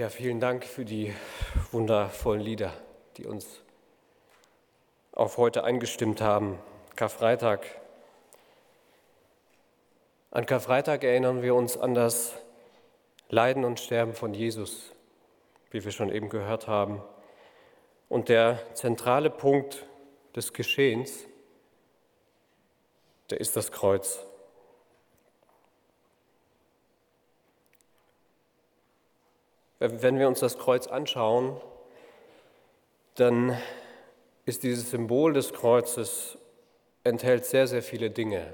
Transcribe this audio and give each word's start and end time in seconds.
Ja, 0.00 0.08
vielen 0.08 0.40
Dank 0.40 0.64
für 0.64 0.86
die 0.86 1.14
wundervollen 1.72 2.40
Lieder, 2.40 2.72
die 3.18 3.26
uns 3.26 3.60
auf 5.12 5.36
heute 5.36 5.62
eingestimmt 5.62 6.22
haben. 6.22 6.58
Karfreitag. 6.96 7.66
An 10.30 10.46
Karfreitag 10.46 11.04
erinnern 11.04 11.42
wir 11.42 11.54
uns 11.54 11.76
an 11.76 11.92
das 11.92 12.34
Leiden 13.28 13.62
und 13.62 13.78
Sterben 13.78 14.14
von 14.14 14.32
Jesus, 14.32 14.90
wie 15.70 15.84
wir 15.84 15.92
schon 15.92 16.10
eben 16.10 16.30
gehört 16.30 16.66
haben. 16.66 17.02
Und 18.08 18.30
der 18.30 18.58
zentrale 18.72 19.28
Punkt 19.28 19.84
des 20.34 20.54
Geschehens, 20.54 21.26
der 23.28 23.38
ist 23.38 23.54
das 23.54 23.70
Kreuz. 23.70 24.24
Wenn 29.80 30.18
wir 30.18 30.28
uns 30.28 30.40
das 30.40 30.58
Kreuz 30.58 30.86
anschauen, 30.86 31.58
dann 33.14 33.58
ist 34.44 34.62
dieses 34.62 34.90
Symbol 34.90 35.32
des 35.32 35.54
Kreuzes, 35.54 36.36
enthält 37.02 37.46
sehr, 37.46 37.66
sehr 37.66 37.82
viele 37.82 38.10
Dinge. 38.10 38.52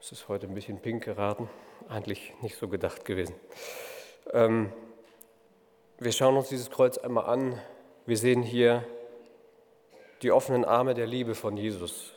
Es 0.00 0.10
ist 0.10 0.28
heute 0.28 0.46
ein 0.46 0.54
bisschen 0.54 0.80
pink 0.80 1.04
geraten, 1.04 1.50
eigentlich 1.90 2.32
nicht 2.40 2.56
so 2.56 2.66
gedacht 2.68 3.04
gewesen. 3.04 3.34
Ähm, 4.32 4.72
wir 5.98 6.12
schauen 6.12 6.38
uns 6.38 6.48
dieses 6.48 6.70
Kreuz 6.70 6.96
einmal 6.96 7.26
an. 7.26 7.60
Wir 8.06 8.16
sehen 8.16 8.42
hier 8.42 8.86
die 10.22 10.32
offenen 10.32 10.64
Arme 10.64 10.94
der 10.94 11.06
Liebe 11.06 11.34
von 11.34 11.58
Jesus. 11.58 12.15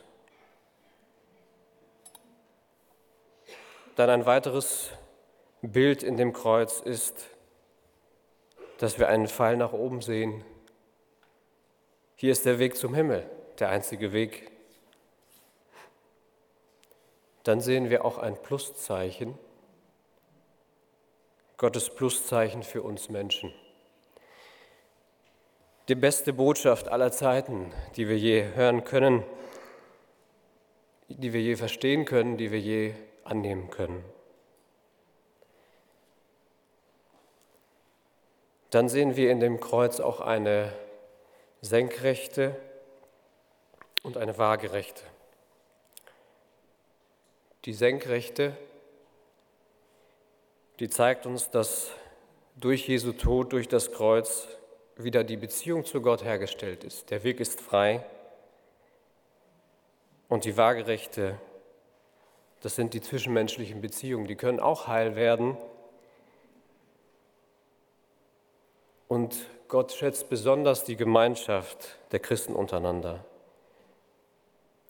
Dann 4.00 4.08
ein 4.08 4.24
weiteres 4.24 4.88
Bild 5.60 6.02
in 6.02 6.16
dem 6.16 6.32
Kreuz 6.32 6.80
ist, 6.80 7.26
dass 8.78 8.98
wir 8.98 9.08
einen 9.08 9.28
Pfeil 9.28 9.58
nach 9.58 9.74
oben 9.74 10.00
sehen. 10.00 10.42
Hier 12.16 12.32
ist 12.32 12.46
der 12.46 12.58
Weg 12.58 12.78
zum 12.78 12.94
Himmel, 12.94 13.28
der 13.58 13.68
einzige 13.68 14.14
Weg. 14.14 14.50
Dann 17.42 17.60
sehen 17.60 17.90
wir 17.90 18.06
auch 18.06 18.16
ein 18.16 18.40
Pluszeichen, 18.40 19.38
Gottes 21.58 21.90
Pluszeichen 21.90 22.62
für 22.62 22.80
uns 22.80 23.10
Menschen. 23.10 23.52
Die 25.88 25.94
beste 25.94 26.32
Botschaft 26.32 26.88
aller 26.88 27.12
Zeiten, 27.12 27.70
die 27.96 28.08
wir 28.08 28.16
je 28.16 28.54
hören 28.54 28.82
können, 28.84 29.24
die 31.08 31.34
wir 31.34 31.42
je 31.42 31.56
verstehen 31.56 32.06
können, 32.06 32.38
die 32.38 32.50
wir 32.50 32.60
je 32.60 32.94
annehmen 33.30 33.70
können. 33.70 34.04
Dann 38.70 38.88
sehen 38.88 39.16
wir 39.16 39.30
in 39.30 39.40
dem 39.40 39.60
Kreuz 39.60 40.00
auch 40.00 40.20
eine 40.20 40.72
senkrechte 41.60 42.56
und 44.02 44.16
eine 44.16 44.38
waagerechte. 44.38 45.02
Die 47.64 47.72
senkrechte, 47.72 48.56
die 50.78 50.88
zeigt 50.88 51.26
uns, 51.26 51.50
dass 51.50 51.90
durch 52.56 52.88
Jesu 52.88 53.12
Tod, 53.12 53.52
durch 53.52 53.68
das 53.68 53.92
Kreuz 53.92 54.48
wieder 54.96 55.24
die 55.24 55.36
Beziehung 55.36 55.84
zu 55.84 56.00
Gott 56.00 56.24
hergestellt 56.24 56.84
ist. 56.84 57.10
Der 57.10 57.22
Weg 57.22 57.40
ist 57.40 57.60
frei. 57.60 58.04
Und 60.28 60.44
die 60.44 60.56
waagerechte, 60.56 61.38
das 62.60 62.76
sind 62.76 62.92
die 62.92 63.00
zwischenmenschlichen 63.00 63.80
Beziehungen, 63.80 64.26
die 64.26 64.36
können 64.36 64.60
auch 64.60 64.86
heil 64.86 65.16
werden. 65.16 65.56
Und 69.08 69.34
Gott 69.68 69.92
schätzt 69.92 70.28
besonders 70.28 70.84
die 70.84 70.96
Gemeinschaft 70.96 71.98
der 72.12 72.20
Christen 72.20 72.54
untereinander. 72.54 73.24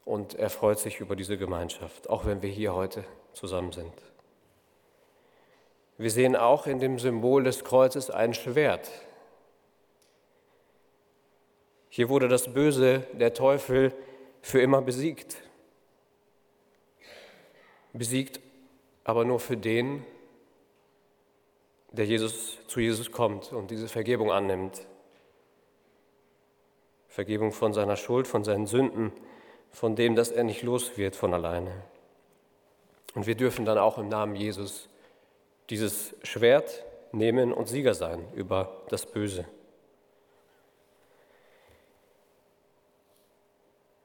Und 0.05 0.35
er 0.35 0.51
freut 0.51 0.79
sich 0.79 0.99
über 1.01 1.15
diese 1.15 1.39
Gemeinschaft, 1.39 2.11
auch 2.11 2.27
wenn 2.27 2.43
wir 2.43 2.51
hier 2.51 2.75
heute 2.75 3.05
zusammen 3.33 3.73
sind. 3.73 3.93
Wir 5.97 6.11
sehen 6.11 6.35
auch 6.35 6.67
in 6.67 6.81
dem 6.81 6.99
Symbol 6.99 7.45
des 7.45 7.63
Kreuzes 7.63 8.11
ein 8.11 8.35
Schwert. 8.35 8.91
Hier 11.89 12.09
wurde 12.09 12.27
das 12.27 12.53
Böse, 12.53 13.07
der 13.13 13.35
Teufel, 13.35 13.93
für 14.43 14.61
immer 14.61 14.81
besiegt 14.81 15.37
besiegt, 17.93 18.41
aber 19.05 19.25
nur 19.25 19.41
für 19.41 19.57
den, 19.57 20.05
der 21.93 22.07
Jesus, 22.07 22.59
zu 22.69 22.81
Jesus 22.81 23.11
kommt 23.11 23.53
und 23.53 23.71
diese 23.71 23.89
Vergebung 23.89 24.31
annimmt. 24.31 24.87
Vergebung 27.09 27.53
von 27.53 27.73
seiner 27.73 27.97
Schuld, 27.97 28.29
von 28.29 28.45
seinen 28.45 28.67
Sünden, 28.67 29.13
von 29.73 29.97
dem, 29.97 30.15
dass 30.15 30.31
er 30.31 30.45
nicht 30.45 30.63
los 30.63 30.97
wird 30.97 31.17
von 31.17 31.35
alleine. 31.35 31.73
Und 33.15 33.27
wir 33.27 33.35
dürfen 33.35 33.65
dann 33.65 33.79
auch 33.79 33.99
im 33.99 34.09
Namen 34.09 34.37
Jesus 34.37 34.89
dieses 35.69 36.15
Schwert 36.23 36.85
nehmen 37.13 37.53
und 37.53 37.69
Sieger 37.69 37.95
sein 37.95 38.25
über 38.35 38.83
das 38.89 39.07
Böse. 39.07 39.45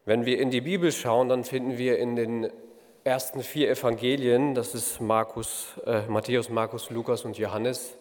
Wenn 0.06 0.25
wir 0.25 0.40
in 0.40 0.52
die 0.52 0.62
Bibel 0.62 0.91
schauen, 0.91 1.29
dann 1.29 1.44
finden 1.44 1.78
wir 1.78 1.97
in 1.97 2.16
den 2.16 2.52
ersten 3.05 3.43
vier 3.43 3.69
Evangelien, 3.69 4.55
das 4.55 4.73
ist 4.73 4.99
Markus, 4.99 5.79
äh, 5.85 6.01
Matthäus, 6.07 6.49
Markus, 6.49 6.89
Lukas 6.89 7.23
und 7.23 7.38
Johannes, 7.38 7.97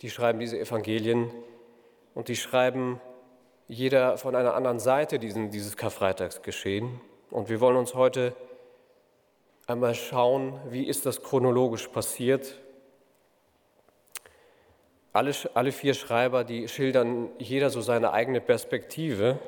die 0.00 0.10
schreiben 0.10 0.40
diese 0.40 0.58
Evangelien 0.58 1.30
und 2.12 2.26
die 2.26 2.34
schreiben 2.34 3.00
jeder 3.68 4.18
von 4.18 4.34
einer 4.34 4.54
anderen 4.54 4.80
Seite 4.80 5.20
diesen, 5.20 5.52
dieses 5.52 5.76
Karfreitagsgeschehen. 5.76 7.00
Und 7.30 7.48
wir 7.48 7.60
wollen 7.60 7.76
uns 7.76 7.94
heute 7.94 8.34
einmal 9.68 9.94
schauen, 9.94 10.60
wie 10.70 10.88
ist 10.88 11.06
das 11.06 11.22
chronologisch 11.22 11.86
passiert. 11.86 12.58
Alle, 15.12 15.32
alle 15.54 15.70
vier 15.70 15.94
Schreiber, 15.94 16.42
die 16.42 16.66
schildern 16.66 17.30
jeder 17.38 17.70
so 17.70 17.80
seine 17.80 18.12
eigene 18.12 18.40
Perspektive 18.40 19.38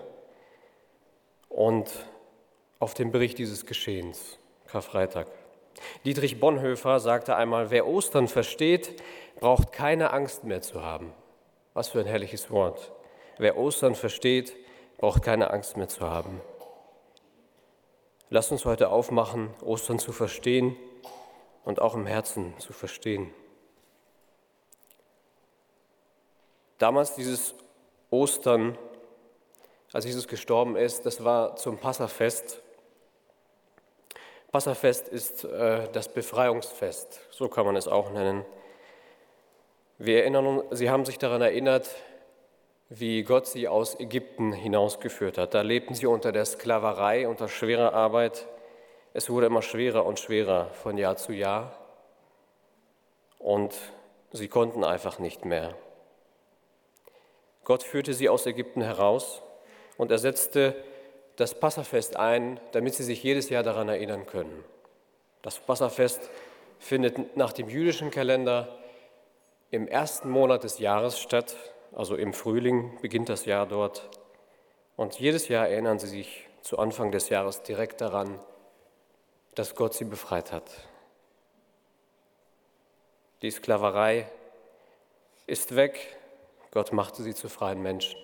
und 1.48 1.91
auf 2.78 2.94
den 2.94 3.10
Bericht 3.10 3.38
dieses 3.38 3.66
Geschehens. 3.66 4.40
Karfreitag. 4.70 5.26
Dietrich 6.04 6.41
Bonhoeffer 6.41 7.00
sagte 7.00 7.36
einmal, 7.36 7.70
wer 7.70 7.86
Ostern 7.86 8.28
versteht, 8.28 9.03
braucht 9.38 9.72
keine 9.72 10.12
Angst 10.12 10.44
mehr 10.44 10.62
zu 10.62 10.82
haben. 10.82 11.12
Was 11.75 11.88
für 11.88 12.00
ein 12.00 12.06
herrliches 12.06 12.50
Wort. 12.50 12.92
Wer 13.38 13.56
Ostern 13.56 13.94
versteht, 13.94 14.54
braucht 14.98 15.22
keine 15.22 15.50
Angst 15.50 15.76
mehr 15.76 15.88
zu 15.88 16.09
haben. 16.09 16.41
Lass 18.28 18.53
uns 18.53 18.64
heute 18.64 18.91
aufmachen, 18.91 19.50
Ostern 19.62 19.98
zu 19.98 20.12
verstehen 20.12 20.76
und 21.64 21.80
auch 21.80 21.94
im 21.94 22.06
Herzen 22.06 22.54
zu 22.59 22.72
verstehen. 22.72 23.32
Damals 26.78 27.14
dieses 27.14 27.54
Ostern, 28.10 28.78
als 29.92 30.04
Jesus 30.04 30.28
gestorben 30.28 30.76
ist, 30.76 31.06
das 31.06 31.25
war 31.25 31.56
zum 31.56 31.78
Passafest 31.78 32.62
Passafest 34.50 35.09
ist 35.09 35.45
äh, 35.45 35.89
das 35.92 36.13
Befreiungsfest, 36.13 37.21
so 37.30 37.48
kann 37.48 37.66
man 37.66 37.77
es 37.77 37.86
auch 37.86 38.10
nennen. 38.10 38.45
Wir 39.98 40.22
erinnern 40.22 40.47
uns, 40.47 40.78
Sie 40.78 40.91
haben 40.91 41.04
sich 41.04 41.19
daran 41.19 41.41
erinnert, 41.41 41.89
wie 42.89 43.22
Gott 43.22 43.47
sie 43.47 43.69
aus 43.69 43.98
Ägypten 44.01 44.53
hinausgeführt 44.53 45.39
hat. 45.39 45.54
Da 45.54 45.63
lebten 45.63 45.95
sie 45.95 46.07
unter 46.07 46.33
der 46.33 46.45
Sklaverei, 46.45 47.28
unter 47.28 47.48
schwerer 47.48 47.95
Arbeit. 47.95 48.48
Es 49.15 49.30
wurde 49.30 49.47
immer 49.47 49.63
schwerer 49.63 50.04
und 50.04 50.19
schwerer 50.19 50.66
von 50.83 50.98
Jahr 50.98 51.16
zu 51.16 51.33
Jahr. 51.33 51.78
Und 53.39 53.74
sie 54.33 54.48
konnten 54.48 54.83
einfach 54.83 55.21
nicht 55.21 55.45
mehr. 55.45 55.77
Gott 57.63 57.84
führte 57.84 58.13
sie 58.13 58.28
aus 58.28 58.47
Ägypten 58.47 58.83
heraus 58.83 59.42
und 59.97 60.10
er 60.10 60.19
setzte 60.19 60.74
das 61.41 61.59
Passafest 61.59 62.16
ein, 62.16 62.60
damit 62.72 62.95
sie 62.95 63.03
sich 63.03 63.22
jedes 63.22 63.48
Jahr 63.48 63.63
daran 63.63 63.89
erinnern 63.89 64.27
können. 64.27 64.63
Das 65.41 65.59
Passafest 65.59 66.28
findet 66.78 67.34
nach 67.34 67.54
dem 67.54 67.71
jüdischen 67.71 68.10
Kalender 68.10 68.69
im 69.71 69.89
ersten 69.89 70.28
Monat 70.28 70.65
des 70.65 70.81
Jahres 70.81 71.19
statt, 71.19 71.57
also 71.92 72.15
im 72.15 72.34
Frühling 72.34 72.98
beginnt 73.01 73.31
das 73.31 73.47
Jahr 73.47 73.66
dort. 73.66 74.10
Und 74.97 75.19
jedes 75.19 75.48
Jahr 75.48 75.66
erinnern 75.66 75.98
sie 75.98 76.09
sich 76.09 76.47
zu 76.60 76.78
Anfang 76.78 77.10
des 77.10 77.31
Jahres 77.31 77.63
direkt 77.63 78.03
daran, 78.03 78.39
dass 79.54 79.75
Gott 79.75 79.95
sie 79.95 80.04
befreit 80.04 80.53
hat. 80.53 80.71
Die 83.41 83.51
Sklaverei 83.51 84.31
ist 85.47 85.75
weg, 85.75 86.19
Gott 86.71 86.93
machte 86.93 87.22
sie 87.22 87.34
zu 87.34 87.48
freien 87.48 87.81
Menschen. 87.81 88.21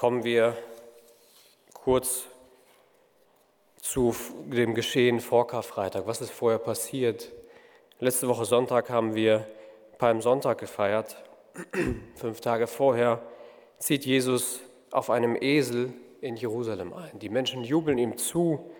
Kommen 0.00 0.24
wir 0.24 0.56
kurz 1.74 2.24
zu 3.82 4.16
dem 4.46 4.74
Geschehen 4.74 5.20
vor 5.20 5.46
Karfreitag. 5.46 6.06
Was 6.06 6.22
ist 6.22 6.30
vorher 6.30 6.58
passiert? 6.58 7.30
Letzte 7.98 8.26
Woche 8.26 8.46
Sonntag 8.46 8.88
haben 8.88 9.14
wir 9.14 9.46
Palmsonntag 9.98 10.56
gefeiert. 10.56 11.22
Fünf 12.14 12.40
Tage 12.40 12.66
vorher 12.66 13.20
zieht 13.76 14.06
Jesus 14.06 14.60
auf 14.90 15.10
einem 15.10 15.36
Esel 15.38 15.92
in 16.22 16.34
Jerusalem 16.34 16.94
ein. 16.94 17.18
Die 17.18 17.28
Menschen 17.28 17.62
jubeln 17.62 17.98
ihm 17.98 18.16
zu, 18.16 18.70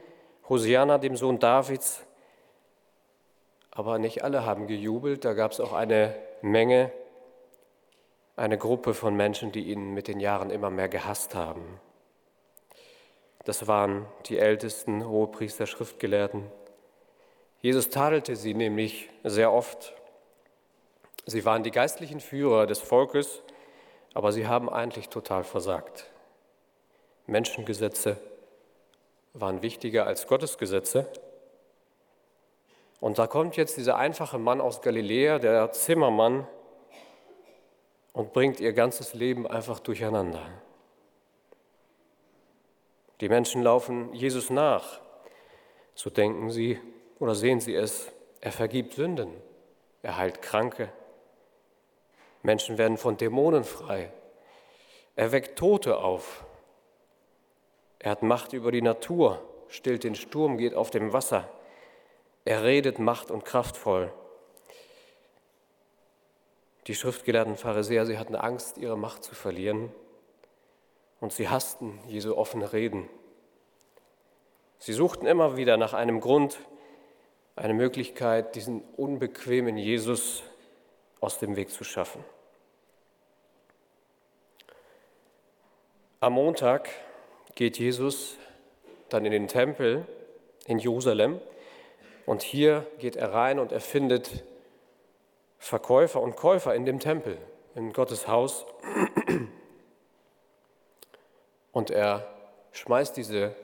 Hosianna, 0.49 0.97
dem 0.97 1.17
Sohn 1.17 1.39
Davids. 1.39 2.01
Aber 3.71 3.99
nicht 3.99 4.25
alle 4.25 4.47
haben 4.47 4.67
gejubelt. 4.67 5.27
Da 5.27 5.35
gab 5.35 5.53
es 5.53 5.61
auch 5.61 5.75
eine 5.75 6.15
Menge, 6.41 6.91
eine 8.41 8.57
Gruppe 8.57 8.95
von 8.95 9.15
Menschen, 9.15 9.53
die 9.53 9.71
ihn 9.71 9.93
mit 9.93 10.09
den 10.09 10.19
Jahren 10.19 10.49
immer 10.49 10.71
mehr 10.71 10.89
gehasst 10.89 11.35
haben. 11.35 11.79
Das 13.45 13.67
waren 13.69 14.07
die 14.27 14.39
ältesten 14.39 15.07
Hohepriester, 15.07 15.67
Schriftgelehrten. 15.67 16.51
Jesus 17.61 17.91
tadelte 17.91 18.37
sie 18.37 18.55
nämlich 18.55 19.11
sehr 19.25 19.53
oft. 19.53 19.93
Sie 21.27 21.45
waren 21.45 21.63
die 21.63 21.71
geistlichen 21.71 22.21
Führer 22.21 22.67
des 22.67 22.79
Volkes, 22.79 23.43
aber 24.15 24.33
sie 24.33 24.47
haben 24.47 24.71
eigentlich 24.71 25.11
total 25.11 25.45
versagt. 25.45 26.07
Menschengesetze 27.27 28.17
waren 29.35 29.61
wichtiger 29.61 30.07
als 30.07 30.27
Gottesgesetze. 30.27 31.07
Und 33.01 33.19
da 33.19 33.27
kommt 33.27 33.59
jetzt 33.59 33.77
dieser 33.77 33.97
einfache 33.97 34.39
Mann 34.39 34.63
aus 34.63 34.81
Galiläa, 34.81 35.39
der 35.39 35.73
Zimmermann, 35.73 36.47
und 38.21 38.35
bringt 38.35 38.61
ihr 38.61 38.75
ganzes 38.75 39.15
Leben 39.15 39.47
einfach 39.47 39.81
durcheinander. 39.81 40.47
Die 43.23 43.31
Menschen 43.31 43.63
laufen 43.63 44.13
Jesus 44.13 44.51
nach. 44.51 45.01
So 45.95 46.11
denken 46.11 46.51
sie 46.51 46.79
oder 47.19 47.35
sehen 47.35 47.61
sie 47.61 47.75
es. 47.75 48.13
Er 48.43 48.53
vergibt 48.53 48.93
Sünden. 48.93 49.31
Er 50.03 50.19
heilt 50.19 50.43
Kranke. 50.43 50.93
Menschen 52.43 52.77
werden 52.77 52.99
von 52.99 53.17
Dämonen 53.17 53.65
frei. 53.65 54.13
Er 55.17 55.33
weckt 55.33 55.59
Tote 55.59 55.97
auf. 55.97 56.45
Er 58.01 58.11
hat 58.11 58.23
Macht 58.23 58.53
über 58.53 58.71
die 58.71 58.83
Natur, 58.83 59.43
stillt 59.69 60.05
den 60.05 60.15
Sturm, 60.15 60.59
geht 60.59 60.75
auf 60.75 60.91
dem 60.91 61.15
Wasser. 61.15 61.49
Er 62.45 62.65
redet 62.65 62.99
macht 62.99 63.31
und 63.31 63.47
kraftvoll. 63.47 64.13
Die 66.91 66.97
schriftgelehrten 66.97 67.57
Pharisäer, 67.57 68.05
sie 68.05 68.19
hatten 68.19 68.35
Angst, 68.35 68.77
ihre 68.77 68.99
Macht 68.99 69.23
zu 69.23 69.37
verlieren 69.37 69.93
und 71.21 71.33
sie 71.33 71.49
hassten 71.49 72.01
Jesu 72.09 72.35
offene 72.35 72.73
Reden. 72.73 73.09
Sie 74.81 74.93
suchten 74.93 75.25
immer 75.25 75.57
wieder 75.57 75.77
nach 75.77 75.95
einem 75.95 76.19
Grund, 76.19 76.59
eine 77.55 77.75
Möglichkeit, 77.75 78.57
diesen 78.57 78.83
unbequemen 78.97 79.77
Jesus 79.77 80.43
aus 81.21 81.39
dem 81.39 81.55
Weg 81.55 81.71
zu 81.71 81.85
schaffen. 81.85 82.25
Am 86.19 86.33
Montag 86.33 86.91
geht 87.55 87.79
Jesus 87.79 88.37
dann 89.11 89.25
in 89.25 89.31
den 89.31 89.47
Tempel 89.47 90.09
in 90.67 90.81
Jerusalem 90.81 91.41
und 92.27 92.43
hier 92.43 92.85
geht 92.99 93.15
er 93.15 93.33
rein 93.33 93.61
und 93.61 93.71
er 93.71 93.81
findet 93.81 94.43
Verkäufer 95.61 96.21
und 96.21 96.37
Käufer 96.37 96.75
in 96.75 96.87
dem 96.87 96.99
Tempel, 96.99 97.39
in 97.75 97.93
Gottes 97.93 98.27
Haus. 98.27 98.67
Und 101.71 101.91
er 101.91 102.27
schmeißt 102.73 103.17
diese 103.17 103.55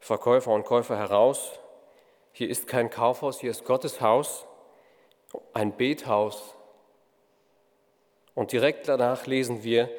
Verkäufer 0.00 0.50
und 0.50 0.64
Käufer 0.64 0.96
heraus. 0.96 1.60
Hier 2.32 2.48
ist 2.48 2.66
kein 2.66 2.90
Kaufhaus, 2.90 3.38
hier 3.38 3.50
ist 3.50 3.64
Gottes 3.64 4.00
Haus, 4.00 4.46
ein 5.52 5.76
Bethaus. 5.76 6.54
Und 8.34 8.52
direkt 8.52 8.88
danach 8.88 9.26
lesen 9.26 9.62
wir 9.62 9.90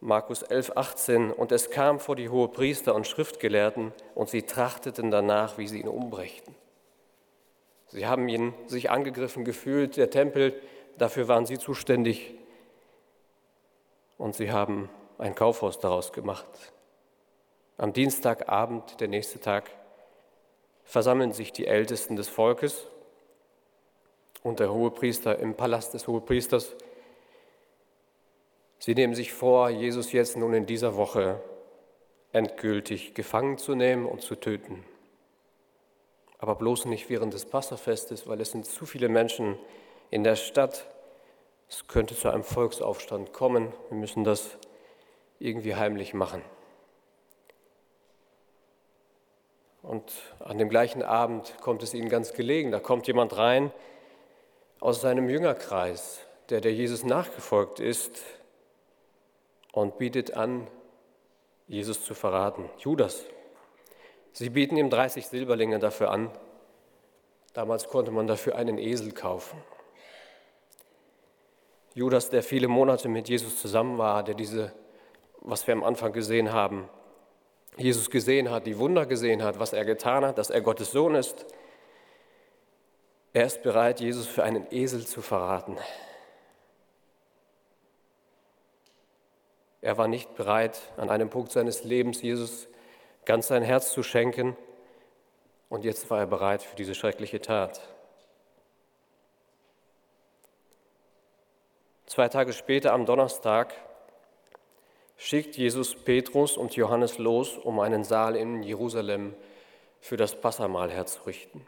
Markus 0.00 0.42
11, 0.42 0.72
18, 0.76 1.30
und 1.30 1.52
es 1.52 1.70
kam 1.70 1.98
vor 2.00 2.16
die 2.16 2.28
hohe 2.28 2.48
Priester 2.48 2.94
und 2.94 3.06
Schriftgelehrten, 3.06 3.92
und 4.14 4.28
sie 4.28 4.42
trachteten 4.42 5.10
danach, 5.10 5.56
wie 5.56 5.68
sie 5.68 5.80
ihn 5.80 5.88
umbrächten. 5.88 6.54
Sie 7.94 8.08
haben 8.08 8.28
ihn 8.28 8.54
sich 8.66 8.90
angegriffen 8.90 9.44
gefühlt, 9.44 9.96
der 9.96 10.10
Tempel, 10.10 10.60
dafür 10.98 11.28
waren 11.28 11.46
sie 11.46 11.60
zuständig, 11.60 12.34
und 14.18 14.34
sie 14.34 14.50
haben 14.50 14.90
ein 15.16 15.36
Kaufhaus 15.36 15.78
daraus 15.78 16.12
gemacht. 16.12 16.72
Am 17.76 17.92
Dienstagabend, 17.92 19.00
der 19.00 19.06
nächste 19.06 19.38
Tag, 19.38 19.70
versammeln 20.82 21.30
sich 21.30 21.52
die 21.52 21.68
Ältesten 21.68 22.16
des 22.16 22.28
Volkes 22.28 22.88
und 24.42 24.58
der 24.58 24.72
Hohepriester 24.72 25.38
im 25.38 25.54
Palast 25.54 25.94
des 25.94 26.08
Hohepriesters. 26.08 26.74
Sie 28.80 28.96
nehmen 28.96 29.14
sich 29.14 29.32
vor, 29.32 29.70
Jesus 29.70 30.10
jetzt 30.10 30.36
nun 30.36 30.52
in 30.52 30.66
dieser 30.66 30.96
Woche 30.96 31.40
endgültig 32.32 33.14
gefangen 33.14 33.56
zu 33.56 33.76
nehmen 33.76 34.04
und 34.04 34.20
zu 34.20 34.34
töten. 34.34 34.84
Aber 36.44 36.56
bloß 36.56 36.84
nicht 36.84 37.08
während 37.08 37.32
des 37.32 37.46
Passafestes, 37.46 38.28
weil 38.28 38.38
es 38.38 38.50
sind 38.50 38.66
zu 38.66 38.84
viele 38.84 39.08
Menschen 39.08 39.58
in 40.10 40.24
der 40.24 40.36
Stadt. 40.36 40.84
Es 41.70 41.86
könnte 41.86 42.14
zu 42.14 42.28
einem 42.28 42.44
Volksaufstand 42.44 43.32
kommen. 43.32 43.72
Wir 43.88 43.96
müssen 43.96 44.24
das 44.24 44.58
irgendwie 45.38 45.74
heimlich 45.74 46.12
machen. 46.12 46.42
Und 49.80 50.12
an 50.38 50.58
dem 50.58 50.68
gleichen 50.68 51.02
Abend 51.02 51.56
kommt 51.62 51.82
es 51.82 51.94
ihnen 51.94 52.10
ganz 52.10 52.34
gelegen. 52.34 52.72
Da 52.72 52.78
kommt 52.78 53.06
jemand 53.06 53.38
rein 53.38 53.72
aus 54.80 55.00
seinem 55.00 55.30
Jüngerkreis, 55.30 56.20
der 56.50 56.60
der 56.60 56.74
Jesus 56.74 57.04
nachgefolgt 57.04 57.80
ist 57.80 58.22
und 59.72 59.96
bietet 59.96 60.34
an, 60.34 60.66
Jesus 61.68 62.04
zu 62.04 62.12
verraten. 62.12 62.68
Judas. 62.80 63.24
Sie 64.34 64.50
bieten 64.50 64.76
ihm 64.76 64.90
30 64.90 65.28
Silberlinge 65.28 65.78
dafür 65.78 66.10
an. 66.10 66.28
Damals 67.52 67.88
konnte 67.88 68.10
man 68.10 68.26
dafür 68.26 68.56
einen 68.56 68.78
Esel 68.78 69.12
kaufen. 69.12 69.62
Judas, 71.94 72.30
der 72.30 72.42
viele 72.42 72.66
Monate 72.66 73.08
mit 73.08 73.28
Jesus 73.28 73.60
zusammen 73.60 73.96
war, 73.96 74.24
der 74.24 74.34
diese, 74.34 74.72
was 75.40 75.64
wir 75.68 75.74
am 75.74 75.84
Anfang 75.84 76.12
gesehen 76.12 76.52
haben, 76.52 76.88
Jesus 77.76 78.10
gesehen 78.10 78.50
hat, 78.50 78.66
die 78.66 78.76
Wunder 78.76 79.06
gesehen 79.06 79.44
hat, 79.44 79.60
was 79.60 79.72
er 79.72 79.84
getan 79.84 80.24
hat, 80.24 80.36
dass 80.36 80.50
er 80.50 80.60
Gottes 80.60 80.90
Sohn 80.90 81.14
ist, 81.14 81.46
er 83.32 83.46
ist 83.46 83.62
bereit, 83.62 84.00
Jesus 84.00 84.26
für 84.26 84.42
einen 84.42 84.66
Esel 84.72 85.06
zu 85.06 85.22
verraten. 85.22 85.76
Er 89.80 89.96
war 89.96 90.08
nicht 90.08 90.34
bereit, 90.34 90.80
an 90.96 91.08
einem 91.08 91.30
Punkt 91.30 91.52
seines 91.52 91.84
Lebens 91.84 92.20
Jesus 92.20 92.68
ganz 93.24 93.48
sein 93.48 93.62
Herz 93.62 93.92
zu 93.92 94.02
schenken. 94.02 94.56
Und 95.68 95.84
jetzt 95.84 96.08
war 96.10 96.20
er 96.20 96.26
bereit 96.26 96.62
für 96.62 96.76
diese 96.76 96.94
schreckliche 96.94 97.40
Tat. 97.40 97.80
Zwei 102.06 102.28
Tage 102.28 102.52
später, 102.52 102.92
am 102.92 103.06
Donnerstag, 103.06 103.74
schickt 105.16 105.56
Jesus 105.56 105.94
Petrus 105.94 106.56
und 106.56 106.76
Johannes 106.76 107.18
los, 107.18 107.56
um 107.56 107.80
einen 107.80 108.04
Saal 108.04 108.36
in 108.36 108.62
Jerusalem 108.62 109.34
für 110.00 110.16
das 110.16 110.38
Passamahl 110.38 110.90
herzurichten. 110.90 111.66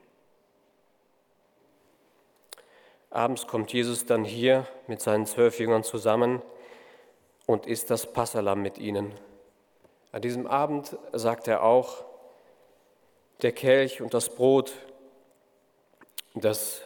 Abends 3.11 3.47
kommt 3.47 3.73
Jesus 3.73 4.05
dann 4.05 4.25
hier 4.25 4.67
mit 4.89 5.01
seinen 5.01 5.25
zwölf 5.25 5.59
Jüngern 5.59 5.85
zusammen 5.85 6.43
und 7.47 7.67
isst 7.67 7.91
das 7.91 8.13
Passalam 8.13 8.61
mit 8.61 8.77
ihnen. 8.77 9.15
An 10.17 10.23
diesem 10.23 10.47
Abend 10.47 10.97
sagt 11.13 11.47
er 11.47 11.63
auch, 11.63 12.03
der 13.43 13.53
Kelch 13.53 14.01
und 14.01 14.15
das 14.15 14.35
Brot, 14.35 14.73
das 16.33 16.81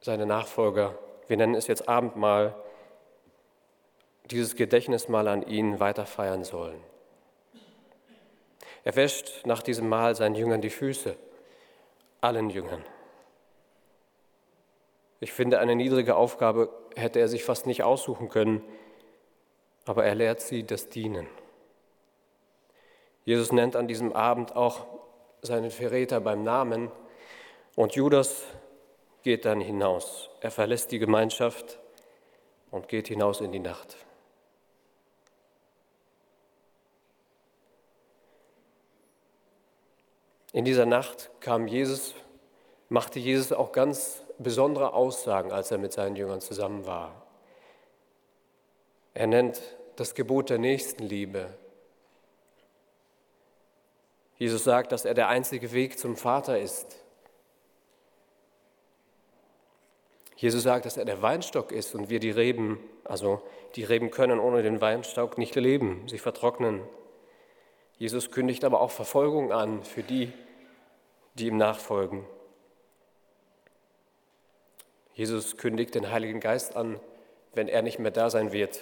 seine 0.00 0.24
Nachfolger, 0.24 0.98
wir 1.26 1.36
nennen 1.36 1.54
es 1.54 1.66
jetzt 1.66 1.90
Abendmahl, 1.90 2.54
dieses 4.30 4.56
Gedächtnismal 4.56 5.28
an 5.28 5.42
ihn 5.42 5.78
weiter 5.78 6.06
feiern 6.06 6.42
sollen. 6.42 6.80
Er 8.82 8.96
wäscht 8.96 9.44
nach 9.44 9.62
diesem 9.62 9.86
Mahl 9.86 10.14
seinen 10.14 10.34
Jüngern 10.34 10.62
die 10.62 10.70
Füße, 10.70 11.18
allen 12.22 12.48
Jüngern. 12.48 12.82
Ich 15.20 15.34
finde, 15.34 15.58
eine 15.58 15.76
niedrige 15.76 16.16
Aufgabe 16.16 16.70
hätte 16.96 17.20
er 17.20 17.28
sich 17.28 17.44
fast 17.44 17.66
nicht 17.66 17.82
aussuchen 17.82 18.30
können, 18.30 18.62
aber 19.84 20.06
er 20.06 20.14
lehrt 20.14 20.40
sie 20.40 20.64
das 20.64 20.88
Dienen. 20.88 21.28
Jesus 23.28 23.52
nennt 23.52 23.76
an 23.76 23.86
diesem 23.86 24.14
Abend 24.14 24.56
auch 24.56 24.86
seinen 25.42 25.70
Verräter 25.70 26.18
beim 26.18 26.44
Namen 26.44 26.90
und 27.76 27.94
Judas 27.94 28.44
geht 29.22 29.44
dann 29.44 29.60
hinaus. 29.60 30.30
Er 30.40 30.50
verlässt 30.50 30.92
die 30.92 30.98
Gemeinschaft 30.98 31.78
und 32.70 32.88
geht 32.88 33.08
hinaus 33.08 33.42
in 33.42 33.52
die 33.52 33.58
Nacht. 33.58 33.98
In 40.54 40.64
dieser 40.64 40.86
Nacht 40.86 41.30
kam 41.40 41.66
Jesus, 41.66 42.14
machte 42.88 43.18
Jesus 43.18 43.52
auch 43.52 43.72
ganz 43.72 44.24
besondere 44.38 44.94
Aussagen, 44.94 45.52
als 45.52 45.70
er 45.70 45.76
mit 45.76 45.92
seinen 45.92 46.16
Jüngern 46.16 46.40
zusammen 46.40 46.86
war. 46.86 47.26
Er 49.12 49.26
nennt 49.26 49.60
das 49.96 50.14
Gebot 50.14 50.48
der 50.48 50.56
Nächstenliebe. 50.56 51.50
Jesus 54.38 54.62
sagt, 54.62 54.92
dass 54.92 55.04
er 55.04 55.14
der 55.14 55.28
einzige 55.28 55.72
Weg 55.72 55.98
zum 55.98 56.16
Vater 56.16 56.58
ist. 56.58 56.96
Jesus 60.36 60.62
sagt, 60.62 60.86
dass 60.86 60.96
er 60.96 61.04
der 61.04 61.20
Weinstock 61.20 61.72
ist 61.72 61.96
und 61.96 62.08
wir 62.08 62.20
die 62.20 62.30
Reben, 62.30 62.78
also 63.02 63.42
die 63.74 63.82
Reben 63.82 64.12
können 64.12 64.38
ohne 64.38 64.62
den 64.62 64.80
Weinstock 64.80 65.36
nicht 65.36 65.56
leben, 65.56 66.06
sie 66.06 66.18
vertrocknen. 66.18 66.82
Jesus 67.98 68.30
kündigt 68.30 68.64
aber 68.64 68.80
auch 68.80 68.92
Verfolgung 68.92 69.52
an 69.52 69.82
für 69.82 70.04
die, 70.04 70.32
die 71.34 71.48
ihm 71.48 71.56
nachfolgen. 71.56 72.24
Jesus 75.14 75.56
kündigt 75.56 75.96
den 75.96 76.12
Heiligen 76.12 76.38
Geist 76.38 76.76
an, 76.76 77.00
wenn 77.54 77.66
er 77.66 77.82
nicht 77.82 77.98
mehr 77.98 78.12
da 78.12 78.30
sein 78.30 78.52
wird. 78.52 78.80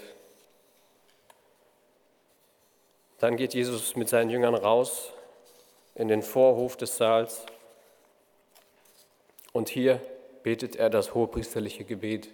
Dann 3.19 3.39
geht 3.39 3.55
Jesus 3.55 3.97
mit 3.97 4.11
seinen 4.11 4.29
Jüngern 4.29 4.55
raus 4.55 5.15
in 5.97 6.09
den 6.09 6.23
Vorhof 6.23 6.77
des 6.77 6.97
Saals 6.97 7.45
und 9.53 9.69
hier 9.69 10.01
betet 10.43 10.77
er 10.77 10.91
das 10.91 11.15
hohepriesterliche 11.15 11.85
Gebet, 11.85 12.29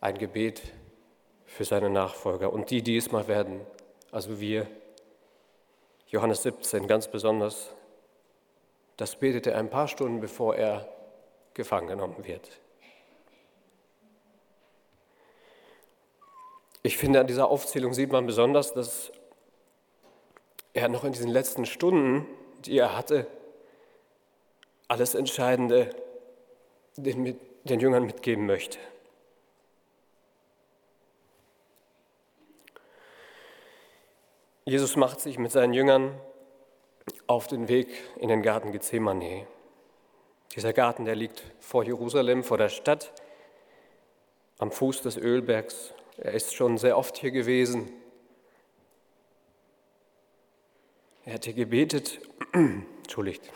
ein 0.00 0.18
Gebet 0.18 0.62
für 1.46 1.64
seine 1.64 1.90
Nachfolger 1.90 2.52
und 2.52 2.70
die, 2.70 2.82
die 2.82 2.96
es 2.96 3.10
mal 3.10 3.26
werden, 3.26 3.60
also 4.12 4.38
wir. 4.40 4.66
Johannes 6.08 6.42
17 6.42 6.86
ganz 6.86 7.08
besonders, 7.08 7.72
das 8.96 9.16
betet 9.16 9.46
er 9.46 9.56
ein 9.56 9.70
paar 9.70 9.88
Stunden 9.88 10.20
bevor 10.20 10.54
er 10.54 10.86
gefangen 11.54 11.88
genommen 11.88 12.24
wird. 12.24 12.60
Ich 16.82 16.98
finde, 16.98 17.20
an 17.20 17.26
dieser 17.26 17.48
Aufzählung 17.48 17.94
sieht 17.94 18.12
man 18.12 18.26
besonders, 18.26 18.74
dass 18.74 19.10
er 20.74 20.88
noch 20.90 21.04
in 21.04 21.12
diesen 21.12 21.30
letzten 21.30 21.64
Stunden, 21.64 22.26
die 22.66 22.78
er 22.78 22.96
hatte, 22.96 23.26
alles 24.88 25.14
Entscheidende 25.14 25.90
den, 26.96 27.38
den 27.64 27.80
Jüngern 27.80 28.04
mitgeben 28.04 28.46
möchte. 28.46 28.78
Jesus 34.66 34.96
macht 34.96 35.20
sich 35.20 35.38
mit 35.38 35.52
seinen 35.52 35.74
Jüngern 35.74 36.18
auf 37.26 37.46
den 37.46 37.68
Weg 37.68 37.88
in 38.16 38.28
den 38.28 38.42
Garten 38.42 38.72
Gethsemane. 38.72 39.46
Dieser 40.54 40.72
Garten, 40.72 41.04
der 41.04 41.16
liegt 41.16 41.42
vor 41.60 41.84
Jerusalem, 41.84 42.44
vor 42.44 42.56
der 42.56 42.70
Stadt, 42.70 43.12
am 44.58 44.70
Fuß 44.70 45.02
des 45.02 45.16
Ölbergs. 45.16 45.92
Er 46.16 46.32
ist 46.32 46.54
schon 46.54 46.78
sehr 46.78 46.96
oft 46.96 47.18
hier 47.18 47.30
gewesen. 47.30 47.92
Er 51.24 51.34
hat 51.34 51.44
hier 51.44 51.54
gebetet, 51.54 52.20
entschuldigt, 52.52 53.50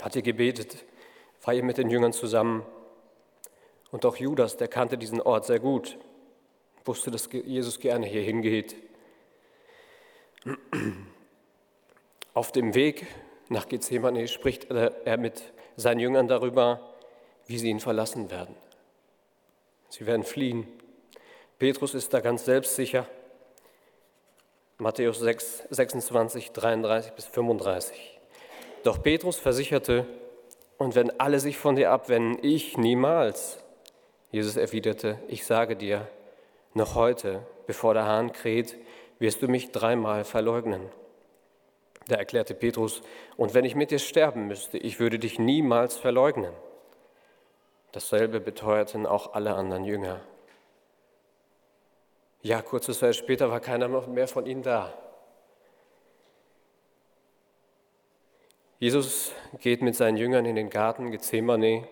hat 0.00 0.14
hier 0.14 0.22
gebetet 0.22 0.84
war 1.42 1.54
hier 1.54 1.64
mit 1.64 1.78
den 1.78 1.90
Jüngern 1.90 2.12
zusammen. 2.12 2.64
Und 3.90 4.06
auch 4.06 4.16
Judas, 4.16 4.56
der 4.56 4.68
kannte 4.68 4.96
diesen 4.96 5.20
Ort 5.20 5.44
sehr 5.44 5.58
gut, 5.60 5.98
wusste, 6.84 7.10
dass 7.10 7.28
Jesus 7.32 7.78
gerne 7.80 8.06
hier 8.06 8.22
hingeht. 8.22 8.76
Auf 12.34 12.52
dem 12.52 12.74
Weg 12.74 13.06
nach 13.48 13.68
Gethsemane 13.68 14.26
spricht 14.28 14.70
er 14.70 15.18
mit 15.18 15.52
seinen 15.76 16.00
Jüngern 16.00 16.28
darüber, 16.28 16.94
wie 17.46 17.58
sie 17.58 17.68
ihn 17.68 17.80
verlassen 17.80 18.30
werden. 18.30 18.54
Sie 19.90 20.06
werden 20.06 20.22
fliehen. 20.22 20.66
Petrus 21.58 21.92
ist 21.92 22.14
da 22.14 22.20
ganz 22.20 22.46
selbstsicher. 22.46 23.06
Matthäus 24.82 25.20
6, 25.20 25.68
26, 25.70 26.50
33 26.50 27.12
bis 27.12 27.26
35. 27.26 28.18
Doch 28.82 29.00
Petrus 29.00 29.38
versicherte, 29.38 30.06
und 30.76 30.96
wenn 30.96 31.20
alle 31.20 31.38
sich 31.38 31.56
von 31.56 31.76
dir 31.76 31.92
abwenden, 31.92 32.36
ich 32.42 32.76
niemals. 32.76 33.62
Jesus 34.32 34.56
erwiderte, 34.56 35.20
ich 35.28 35.46
sage 35.46 35.76
dir, 35.76 36.08
noch 36.74 36.96
heute, 36.96 37.46
bevor 37.68 37.94
der 37.94 38.06
Hahn 38.06 38.32
kräht, 38.32 38.76
wirst 39.20 39.40
du 39.40 39.46
mich 39.46 39.70
dreimal 39.70 40.24
verleugnen. 40.24 40.90
Da 42.08 42.16
erklärte 42.16 42.54
Petrus, 42.56 43.02
und 43.36 43.54
wenn 43.54 43.64
ich 43.64 43.76
mit 43.76 43.92
dir 43.92 44.00
sterben 44.00 44.48
müsste, 44.48 44.78
ich 44.78 44.98
würde 44.98 45.20
dich 45.20 45.38
niemals 45.38 45.96
verleugnen. 45.96 46.54
Dasselbe 47.92 48.40
beteuerten 48.40 49.06
auch 49.06 49.34
alle 49.34 49.54
anderen 49.54 49.84
Jünger. 49.84 50.22
Ja, 52.44 52.60
kurze 52.60 52.92
Zeit 52.92 53.14
später 53.14 53.50
war 53.50 53.60
keiner 53.60 53.86
mehr 53.86 54.26
von 54.26 54.46
ihnen 54.46 54.64
da. 54.64 54.92
Jesus 58.80 59.30
geht 59.60 59.80
mit 59.80 59.94
seinen 59.94 60.16
Jüngern 60.16 60.44
in 60.44 60.56
den 60.56 60.68
Garten 60.68 61.12
Gethsemane. 61.12 61.86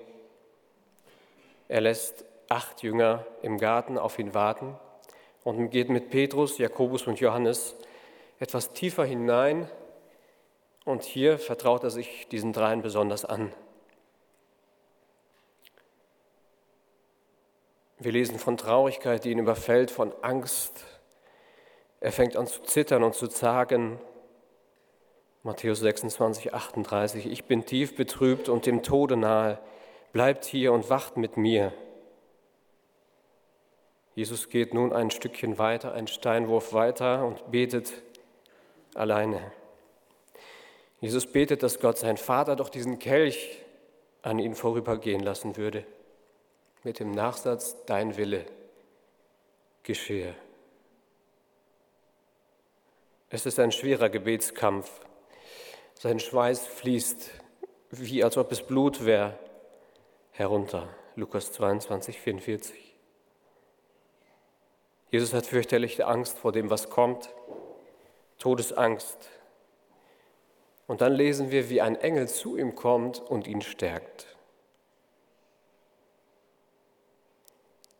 Er 1.68 1.80
lässt 1.82 2.24
acht 2.48 2.82
Jünger 2.82 3.24
im 3.42 3.58
Garten 3.58 3.96
auf 3.96 4.18
ihn 4.18 4.34
warten 4.34 4.76
und 5.44 5.70
geht 5.70 5.88
mit 5.88 6.10
Petrus, 6.10 6.58
Jakobus 6.58 7.06
und 7.06 7.20
Johannes 7.20 7.76
etwas 8.40 8.72
tiefer 8.72 9.04
hinein. 9.04 9.70
Und 10.84 11.04
hier 11.04 11.38
vertraut 11.38 11.84
er 11.84 11.90
sich 11.90 12.26
diesen 12.26 12.52
dreien 12.52 12.82
besonders 12.82 13.24
an. 13.24 13.52
Wir 18.02 18.12
lesen 18.12 18.38
von 18.38 18.56
Traurigkeit, 18.56 19.24
die 19.24 19.30
ihn 19.30 19.38
überfällt, 19.38 19.90
von 19.90 20.14
Angst. 20.22 20.86
Er 22.00 22.12
fängt 22.12 22.34
an 22.34 22.46
zu 22.46 22.62
zittern 22.62 23.02
und 23.02 23.14
zu 23.14 23.28
zagen. 23.28 24.00
Matthäus 25.42 25.80
26, 25.80 26.54
38, 26.54 27.26
ich 27.26 27.44
bin 27.44 27.66
tief 27.66 27.96
betrübt 27.96 28.48
und 28.48 28.64
dem 28.64 28.82
Tode 28.82 29.18
nahe. 29.18 29.58
Bleibt 30.14 30.46
hier 30.46 30.72
und 30.72 30.88
wacht 30.88 31.18
mit 31.18 31.36
mir. 31.36 31.74
Jesus 34.14 34.48
geht 34.48 34.72
nun 34.72 34.94
ein 34.94 35.10
Stückchen 35.10 35.58
weiter, 35.58 35.92
einen 35.92 36.06
Steinwurf 36.06 36.72
weiter 36.72 37.26
und 37.26 37.50
betet 37.50 37.92
alleine. 38.94 39.52
Jesus 41.00 41.26
betet, 41.26 41.62
dass 41.62 41.80
Gott 41.80 41.98
sein 41.98 42.16
Vater 42.16 42.56
doch 42.56 42.70
diesen 42.70 42.98
Kelch 42.98 43.58
an 44.22 44.38
ihn 44.38 44.54
vorübergehen 44.54 45.22
lassen 45.22 45.58
würde, 45.58 45.84
mit 46.82 46.98
dem 46.98 47.10
Nachsatz, 47.12 47.76
dein 47.86 48.16
Wille 48.16 48.46
geschehe. 49.82 50.34
Es 53.28 53.46
ist 53.46 53.58
ein 53.58 53.72
schwerer 53.72 54.08
Gebetskampf, 54.08 54.90
sein 55.94 56.18
Schweiß 56.18 56.66
fließt, 56.66 57.30
wie 57.90 58.24
als 58.24 58.36
ob 58.36 58.50
es 58.52 58.62
Blut 58.62 59.04
wäre, 59.04 59.38
herunter. 60.32 60.88
Lukas 61.16 61.52
22, 61.52 62.18
44. 62.18 62.96
Jesus 65.10 65.34
hat 65.34 65.46
fürchterliche 65.46 66.06
Angst 66.06 66.38
vor 66.38 66.52
dem, 66.52 66.70
was 66.70 66.88
kommt, 66.88 67.34
Todesangst. 68.38 69.28
Und 70.86 71.02
dann 71.02 71.12
lesen 71.12 71.50
wir, 71.50 71.68
wie 71.68 71.80
ein 71.80 71.96
Engel 71.96 72.28
zu 72.28 72.56
ihm 72.56 72.74
kommt 72.74 73.20
und 73.20 73.46
ihn 73.46 73.60
stärkt. 73.60 74.29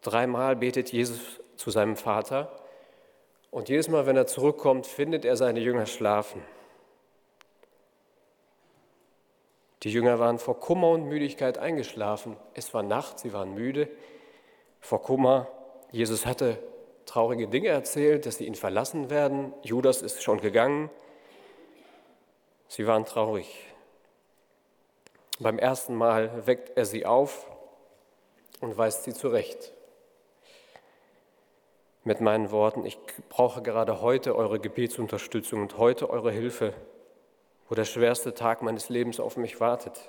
Dreimal 0.02 0.56
betet 0.56 0.92
Jesus 0.92 1.20
zu 1.56 1.70
seinem 1.70 1.96
Vater 1.96 2.50
und 3.50 3.68
jedes 3.68 3.88
Mal, 3.88 4.06
wenn 4.06 4.16
er 4.16 4.26
zurückkommt, 4.26 4.86
findet 4.86 5.24
er 5.24 5.36
seine 5.36 5.60
Jünger 5.60 5.86
schlafen. 5.86 6.42
Die 9.82 9.90
Jünger 9.90 10.18
waren 10.18 10.38
vor 10.38 10.60
Kummer 10.60 10.90
und 10.90 11.04
Müdigkeit 11.04 11.58
eingeschlafen. 11.58 12.36
Es 12.54 12.72
war 12.74 12.82
Nacht, 12.82 13.18
sie 13.18 13.32
waren 13.32 13.54
müde. 13.54 13.88
Vor 14.80 15.02
Kummer, 15.02 15.48
Jesus 15.90 16.26
hatte 16.26 16.58
traurige 17.06 17.48
Dinge 17.48 17.68
erzählt, 17.68 18.26
dass 18.26 18.36
sie 18.36 18.46
ihn 18.46 18.54
verlassen 18.54 19.10
werden. 19.10 19.52
Judas 19.62 20.02
ist 20.02 20.22
schon 20.22 20.40
gegangen. 20.40 20.90
Sie 22.68 22.86
waren 22.86 23.04
traurig. 23.04 23.66
Beim 25.40 25.58
ersten 25.58 25.94
Mal 25.94 26.46
weckt 26.46 26.76
er 26.76 26.84
sie 26.84 27.06
auf 27.06 27.46
und 28.60 28.76
weist 28.76 29.04
sie 29.04 29.14
zurecht. 29.14 29.72
Mit 32.10 32.20
meinen 32.20 32.50
Worten, 32.50 32.84
ich 32.84 32.98
brauche 33.28 33.62
gerade 33.62 34.00
heute 34.00 34.34
eure 34.34 34.58
Gebetsunterstützung 34.58 35.62
und 35.62 35.78
heute 35.78 36.10
eure 36.10 36.32
Hilfe 36.32 36.74
wo 37.68 37.76
der 37.76 37.84
schwerste 37.84 38.34
Tag 38.34 38.62
meines 38.62 38.88
Lebens 38.88 39.20
auf 39.20 39.36
mich 39.36 39.60
wartet. 39.60 40.00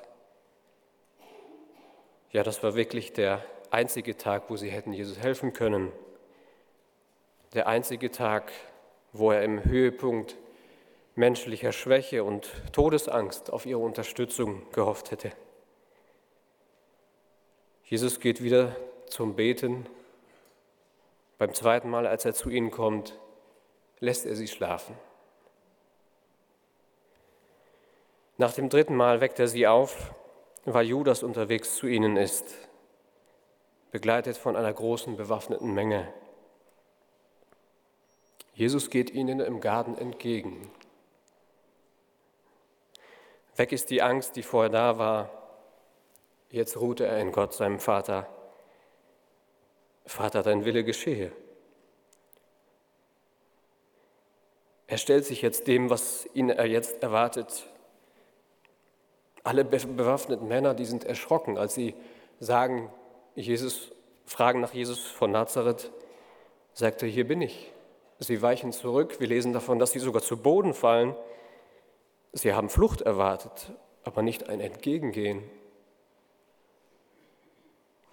Ja, 2.32 2.42
das 2.42 2.64
war 2.64 2.74
wirklich 2.74 3.14
der 3.14 3.46
einzige 3.70 4.18
Tag, 4.18 4.50
wo 4.50 4.56
sie 4.58 4.72
hätten 4.72 4.94
Jesus 4.94 5.20
helfen 5.20 5.54
können. 5.54 5.92
Der 7.54 7.68
einzige 7.68 8.10
Tag, 8.10 8.52
wo 9.14 9.32
er 9.32 9.44
im 9.44 9.64
Höhepunkt 9.64 10.38
menschlicher 11.14 11.72
Schwäche 11.72 12.24
und 12.24 12.50
Todesangst 12.74 13.54
auf 13.54 13.68
ihre 13.68 13.80
Unterstützung 13.80 14.64
gehofft 14.72 15.12
hätte. 15.12 15.34
Jesus 17.84 18.20
geht 18.20 18.42
wieder 18.42 18.76
zum 19.06 19.36
Beten. 19.36 19.86
Beim 21.42 21.56
zweiten 21.56 21.90
Mal, 21.90 22.06
als 22.06 22.24
er 22.24 22.36
zu 22.36 22.52
ihnen 22.52 22.70
kommt, 22.70 23.18
lässt 24.00 24.28
er 24.28 24.36
sie 24.36 24.48
schlafen. 24.48 24.96
Nach 28.38 28.54
dem 28.54 28.70
dritten 28.70 28.96
Mal 28.96 29.22
weckt 29.22 29.40
er 29.40 29.48
sie 29.48 29.66
auf, 29.66 30.14
weil 30.66 30.86
Judas 30.86 31.24
unterwegs 31.24 31.78
zu 31.78 31.88
ihnen 31.88 32.16
ist, 32.16 32.46
begleitet 33.90 34.38
von 34.38 34.56
einer 34.56 34.72
großen 34.72 35.18
bewaffneten 35.18 35.74
Menge. 35.74 36.14
Jesus 38.54 38.92
geht 38.92 39.10
ihnen 39.10 39.40
im 39.40 39.62
Garten 39.62 39.98
entgegen. 39.98 40.70
Weg 43.56 43.72
ist 43.72 43.90
die 43.90 44.04
Angst, 44.04 44.36
die 44.36 44.44
vorher 44.44 44.70
da 44.70 45.00
war. 45.00 45.32
Jetzt 46.52 46.80
ruhte 46.80 47.08
er 47.08 47.18
in 47.18 47.32
Gott, 47.32 47.56
seinem 47.56 47.80
Vater. 47.80 48.28
Vater, 50.06 50.44
dein 50.44 50.66
Wille 50.66 50.84
geschehe. 50.84 51.32
Er 54.88 54.98
stellt 54.98 55.26
sich 55.26 55.42
jetzt 55.42 55.68
dem, 55.68 55.90
was 55.90 56.28
ihn 56.34 56.50
er 56.50 56.66
jetzt 56.66 57.02
erwartet. 57.02 57.66
Alle 59.44 59.64
bewaffneten 59.64 60.48
Männer, 60.48 60.74
die 60.74 60.86
sind 60.86 61.06
erschrocken, 61.06 61.58
als 61.58 61.74
sie 61.76 61.96
sagen, 62.40 62.92
Jesus, 63.36 63.92
fragen 64.26 64.60
nach 64.60 64.74
Jesus 64.74 65.08
von 65.08 65.32
Nazareth, 65.32 65.92
sagt 66.74 67.04
er, 67.04 67.08
hier 67.08 67.26
bin 67.26 67.42
ich. 67.42 67.72
Sie 68.20 68.42
weichen 68.42 68.72
zurück. 68.72 69.20
Wir 69.20 69.28
lesen 69.28 69.54
davon, 69.54 69.80
dass 69.80 69.92
sie 69.92 70.00
sogar 70.00 70.22
zu 70.22 70.38
Boden 70.38 70.74
fallen. 70.74 71.16
Sie 72.34 72.54
haben 72.54 72.70
Flucht 72.70 73.02
erwartet, 73.02 73.72
aber 74.04 74.22
nicht 74.22 74.50
ein 74.50 74.60
Entgegengehen. 74.60 75.44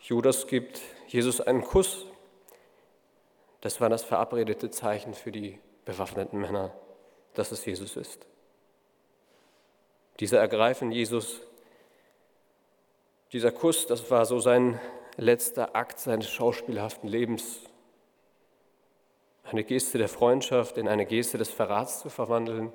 Judas 0.00 0.46
gibt 0.46 0.80
Jesus 1.08 1.40
einen 1.40 1.62
Kuss. 1.62 2.06
Das 3.60 3.80
war 3.80 3.88
das 3.88 4.04
verabredete 4.04 4.70
Zeichen 4.70 5.14
für 5.14 5.32
die 5.32 5.58
bewaffneten 5.84 6.38
Männer, 6.38 6.72
dass 7.34 7.50
es 7.50 7.64
Jesus 7.64 7.96
ist. 7.96 8.26
Diese 10.20 10.36
ergreifen 10.36 10.92
Jesus. 10.92 11.40
Dieser 13.32 13.52
Kuss, 13.52 13.86
das 13.86 14.10
war 14.10 14.26
so 14.26 14.38
sein 14.38 14.80
letzter 15.16 15.74
Akt 15.74 15.98
seines 15.98 16.28
schauspielhaften 16.30 17.08
Lebens. 17.08 17.60
Eine 19.44 19.64
Geste 19.64 19.98
der 19.98 20.08
Freundschaft 20.08 20.76
in 20.76 20.88
eine 20.88 21.06
Geste 21.06 21.38
des 21.38 21.50
Verrats 21.50 22.00
zu 22.00 22.10
verwandeln. 22.10 22.72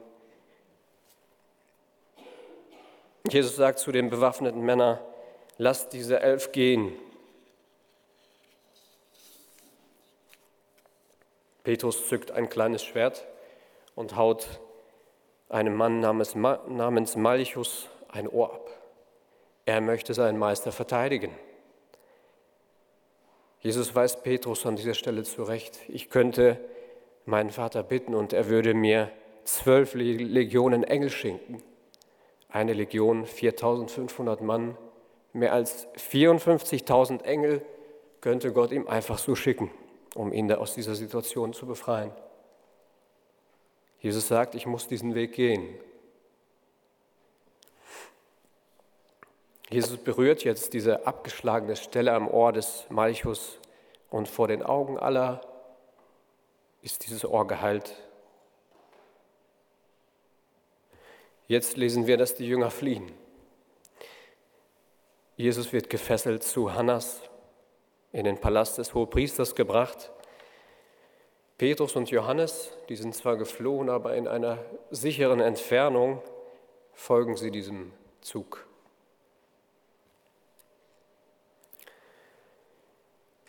Jesus 3.29 3.55
sagt 3.55 3.79
zu 3.79 3.91
den 3.91 4.09
bewaffneten 4.09 4.61
Männern, 4.61 4.99
lasst 5.57 5.93
diese 5.93 6.19
elf 6.19 6.51
gehen. 6.51 6.93
Petrus 11.63 12.07
zückt 12.07 12.31
ein 12.31 12.49
kleines 12.49 12.83
Schwert 12.83 13.25
und 13.95 14.17
haut 14.17 14.59
einem 15.49 15.75
Mann 15.75 16.01
namens, 16.01 16.35
namens 16.35 17.15
Malchus 17.15 17.89
ein 18.09 18.27
Ohr 18.27 18.53
ab. 18.53 18.69
Er 19.65 19.79
möchte 19.79 20.13
seinen 20.13 20.37
Meister 20.37 20.73
verteidigen. 20.73 21.31
Jesus 23.61 23.95
weist 23.95 24.23
Petrus 24.23 24.65
an 24.65 24.75
dieser 24.75 24.93
Stelle 24.93 25.23
zurecht. 25.23 25.79
Ich 25.87 26.09
könnte 26.09 26.59
meinen 27.25 27.49
Vater 27.49 27.81
bitten 27.81 28.13
und 28.13 28.33
er 28.33 28.49
würde 28.49 28.73
mir 28.73 29.09
zwölf 29.45 29.93
Legionen 29.93 30.83
Engel 30.83 31.09
schenken. 31.09 31.63
Eine 32.49 32.73
Legion, 32.73 33.25
4500 33.25 34.41
Mann, 34.41 34.77
mehr 35.31 35.53
als 35.53 35.87
54.000 35.95 37.23
Engel 37.23 37.61
könnte 38.19 38.51
Gott 38.51 38.71
ihm 38.73 38.87
einfach 38.87 39.17
so 39.17 39.33
schicken 39.33 39.71
um 40.15 40.31
ihn 40.31 40.51
aus 40.51 40.75
dieser 40.75 40.95
Situation 40.95 41.53
zu 41.53 41.65
befreien. 41.65 42.11
Jesus 43.99 44.27
sagt, 44.27 44.55
ich 44.55 44.65
muss 44.65 44.87
diesen 44.87 45.15
Weg 45.15 45.33
gehen. 45.33 45.77
Jesus 49.69 49.97
berührt 49.97 50.43
jetzt 50.43 50.73
diese 50.73 51.07
abgeschlagene 51.07 51.75
Stelle 51.75 52.13
am 52.13 52.27
Ohr 52.27 52.51
des 52.51 52.85
Malchus 52.89 53.59
und 54.09 54.27
vor 54.27 54.47
den 54.47 54.61
Augen 54.61 54.99
aller 54.99 55.41
ist 56.81 57.05
dieses 57.05 57.25
Ohr 57.25 57.47
geheilt. 57.47 57.95
Jetzt 61.47 61.77
lesen 61.77 62.07
wir, 62.07 62.17
dass 62.17 62.35
die 62.35 62.47
Jünger 62.47 62.69
fliehen. 62.69 63.11
Jesus 65.37 65.73
wird 65.73 65.89
gefesselt 65.89 66.43
zu 66.43 66.73
Hannas 66.73 67.21
in 68.13 68.23
den 68.23 68.37
Palast 68.37 68.77
des 68.77 68.93
Hohepriesters 68.93 69.55
gebracht. 69.55 70.11
Petrus 71.57 71.95
und 71.95 72.09
Johannes, 72.11 72.71
die 72.87 72.95
sind 72.95 73.15
zwar 73.15 73.37
geflohen, 73.37 73.89
aber 73.89 74.15
in 74.15 74.27
einer 74.27 74.59
sicheren 74.91 75.39
Entfernung 75.39 76.21
folgen 76.93 77.35
sie 77.35 77.51
diesem 77.51 77.91
Zug. 78.21 78.65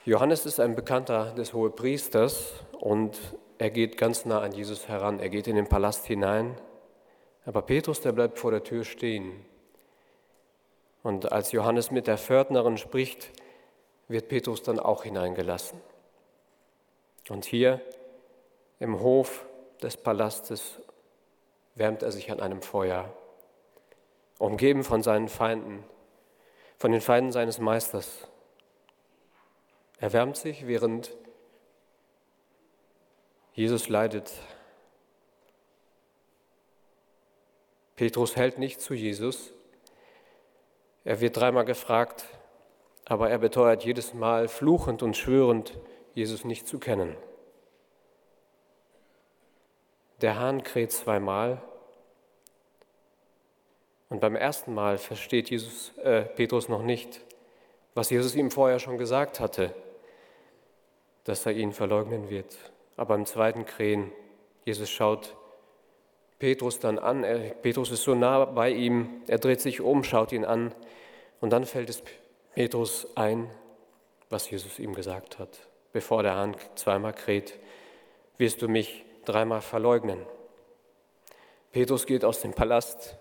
Johannes 0.06 0.44
ist 0.44 0.60
ein 0.60 0.74
Bekannter 0.74 1.32
des 1.32 1.54
Hohepriesters 1.54 2.52
und 2.72 3.18
er 3.58 3.70
geht 3.70 3.96
ganz 3.96 4.24
nah 4.24 4.40
an 4.40 4.52
Jesus 4.52 4.88
heran. 4.88 5.18
Er 5.18 5.28
geht 5.28 5.46
in 5.46 5.56
den 5.56 5.68
Palast 5.68 6.06
hinein, 6.06 6.56
aber 7.46 7.62
Petrus, 7.62 8.00
der 8.00 8.12
bleibt 8.12 8.38
vor 8.38 8.50
der 8.50 8.64
Tür 8.64 8.84
stehen. 8.84 9.44
Und 11.02 11.32
als 11.32 11.52
Johannes 11.52 11.90
mit 11.90 12.06
der 12.06 12.18
Pförtnerin 12.18 12.78
spricht, 12.78 13.30
wird 14.08 14.28
Petrus 14.28 14.62
dann 14.62 14.78
auch 14.78 15.04
hineingelassen. 15.04 15.80
Und 17.28 17.44
hier 17.44 17.80
im 18.78 19.00
Hof 19.00 19.46
des 19.82 19.96
Palastes 19.96 20.80
wärmt 21.74 22.02
er 22.02 22.12
sich 22.12 22.30
an 22.30 22.40
einem 22.40 22.62
Feuer, 22.62 23.12
umgeben 24.38 24.84
von 24.84 25.02
seinen 25.02 25.28
Feinden, 25.28 25.84
von 26.76 26.92
den 26.92 27.00
Feinden 27.00 27.32
seines 27.32 27.58
Meisters. 27.58 28.28
Er 29.98 30.12
wärmt 30.12 30.36
sich, 30.36 30.66
während 30.66 31.16
Jesus 33.54 33.88
leidet. 33.88 34.32
Petrus 37.96 38.34
hält 38.34 38.58
nicht 38.58 38.80
zu 38.80 38.92
Jesus. 38.92 39.52
Er 41.04 41.20
wird 41.20 41.36
dreimal 41.36 41.64
gefragt, 41.64 42.26
aber 43.06 43.30
er 43.30 43.38
beteuert 43.38 43.84
jedes 43.84 44.14
Mal 44.14 44.48
fluchend 44.48 45.02
und 45.02 45.16
schwörend, 45.16 45.78
Jesus 46.14 46.44
nicht 46.44 46.66
zu 46.66 46.78
kennen. 46.78 47.16
Der 50.20 50.38
Hahn 50.38 50.62
kräht 50.62 50.92
zweimal 50.92 51.60
und 54.08 54.20
beim 54.20 54.36
ersten 54.36 54.72
Mal 54.72 54.96
versteht 54.96 55.50
Jesus, 55.50 55.96
äh, 55.98 56.22
Petrus 56.22 56.68
noch 56.68 56.82
nicht, 56.82 57.20
was 57.94 58.10
Jesus 58.10 58.34
ihm 58.34 58.50
vorher 58.50 58.78
schon 58.78 58.96
gesagt 58.96 59.40
hatte, 59.40 59.74
dass 61.24 61.44
er 61.46 61.52
ihn 61.52 61.72
verleugnen 61.72 62.30
wird. 62.30 62.56
Aber 62.96 63.14
im 63.16 63.26
zweiten 63.26 63.66
Krähen, 63.66 64.12
Jesus 64.64 64.88
schaut 64.88 65.36
Petrus 66.38 66.78
dann 66.78 66.98
an, 66.98 67.24
er, 67.24 67.38
Petrus 67.54 67.90
ist 67.90 68.02
so 68.02 68.14
nah 68.14 68.44
bei 68.44 68.70
ihm, 68.70 69.22
er 69.26 69.38
dreht 69.38 69.60
sich 69.60 69.80
um, 69.80 70.04
schaut 70.04 70.32
ihn 70.32 70.44
an 70.44 70.74
und 71.40 71.50
dann 71.50 71.64
fällt 71.64 71.88
es 71.88 72.02
Petrus 72.54 73.06
ein, 73.16 73.50
was 74.30 74.50
Jesus 74.50 74.78
ihm 74.78 74.94
gesagt 74.94 75.38
hat. 75.38 75.68
Bevor 75.92 76.22
der 76.22 76.34
Hahn 76.34 76.56
zweimal 76.74 77.12
kräht, 77.12 77.58
wirst 78.38 78.62
du 78.62 78.68
mich 78.68 79.04
dreimal 79.24 79.60
verleugnen. 79.60 80.24
Petrus 81.72 82.06
geht 82.06 82.24
aus 82.24 82.40
dem 82.40 82.52
Palast. 82.52 83.16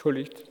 Entschuldigt. 0.00 0.50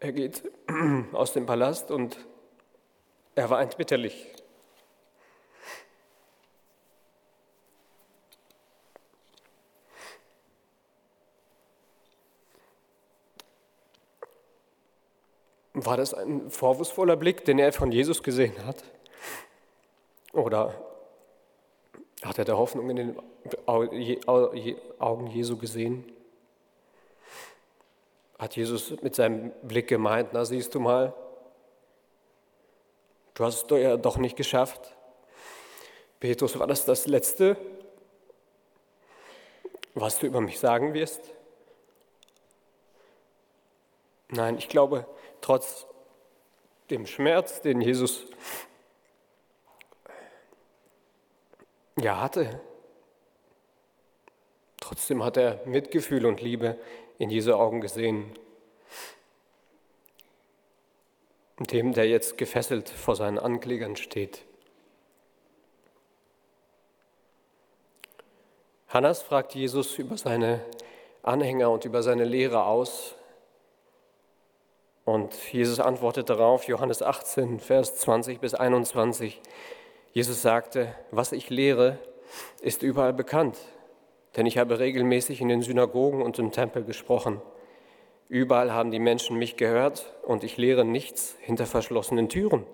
Er 0.00 0.10
geht 0.10 0.42
aus 1.12 1.32
dem 1.32 1.46
Palast 1.46 1.92
und 1.92 2.18
er 3.36 3.50
weint 3.50 3.76
bitterlich. 3.76 4.34
War 15.72 15.96
das 15.96 16.14
ein 16.14 16.50
vorwurfsvoller 16.50 17.14
Blick, 17.14 17.44
den 17.44 17.60
er 17.60 17.72
von 17.72 17.92
Jesus 17.92 18.24
gesehen 18.24 18.66
hat? 18.66 18.82
Oder 20.32 20.87
hat 22.28 22.38
er 22.38 22.44
der 22.44 22.58
Hoffnung 22.58 22.90
in 22.90 22.96
den 22.96 23.16
Augen 23.66 25.26
Jesu 25.28 25.56
gesehen? 25.56 26.04
Hat 28.38 28.54
Jesus 28.54 29.00
mit 29.02 29.14
seinem 29.14 29.50
Blick 29.62 29.88
gemeint, 29.88 30.32
na 30.32 30.44
siehst 30.44 30.74
du 30.74 30.80
mal, 30.80 31.14
du 33.34 33.44
hast 33.44 33.70
es 33.72 33.80
ja 33.80 33.96
doch 33.96 34.18
nicht 34.18 34.36
geschafft. 34.36 34.94
Petrus, 36.20 36.58
war 36.58 36.66
das 36.66 36.84
das 36.84 37.06
Letzte, 37.06 37.56
was 39.94 40.18
du 40.18 40.26
über 40.26 40.40
mich 40.40 40.58
sagen 40.58 40.94
wirst? 40.94 41.20
Nein, 44.28 44.58
ich 44.58 44.68
glaube, 44.68 45.06
trotz 45.40 45.86
dem 46.90 47.06
Schmerz, 47.06 47.60
den 47.60 47.80
Jesus 47.80 48.26
ja 51.98 52.20
hatte, 52.20 52.60
trotzdem 54.80 55.22
hat 55.24 55.36
er 55.36 55.60
Mitgefühl 55.66 56.26
und 56.26 56.40
Liebe 56.40 56.78
in 57.18 57.30
Jesu 57.30 57.54
Augen 57.54 57.80
gesehen. 57.80 58.32
Dem, 61.58 61.92
der 61.92 62.08
jetzt 62.08 62.38
gefesselt 62.38 62.88
vor 62.88 63.16
seinen 63.16 63.38
Anklägern 63.38 63.96
steht. 63.96 64.44
Hannas 68.88 69.22
fragt 69.22 69.54
Jesus 69.54 69.98
über 69.98 70.16
seine 70.16 70.64
Anhänger 71.22 71.70
und 71.70 71.84
über 71.84 72.02
seine 72.02 72.24
Lehre 72.24 72.64
aus. 72.64 73.14
Und 75.04 75.34
Jesus 75.52 75.80
antwortet 75.80 76.30
darauf, 76.30 76.64
Johannes 76.64 77.02
18, 77.02 77.60
Vers 77.60 77.96
20 77.96 78.40
bis 78.40 78.54
21. 78.54 79.40
Jesus 80.12 80.42
sagte, 80.42 80.94
was 81.10 81.32
ich 81.32 81.50
lehre, 81.50 81.98
ist 82.60 82.82
überall 82.82 83.12
bekannt, 83.12 83.58
denn 84.36 84.46
ich 84.46 84.58
habe 84.58 84.78
regelmäßig 84.78 85.40
in 85.40 85.48
den 85.48 85.62
Synagogen 85.62 86.22
und 86.22 86.38
im 86.38 86.52
Tempel 86.52 86.84
gesprochen. 86.84 87.40
Überall 88.28 88.72
haben 88.72 88.90
die 88.90 88.98
Menschen 88.98 89.38
mich 89.38 89.56
gehört 89.56 90.12
und 90.22 90.44
ich 90.44 90.56
lehre 90.56 90.84
nichts 90.84 91.36
hinter 91.40 91.66
verschlossenen 91.66 92.28
Türen, 92.28 92.66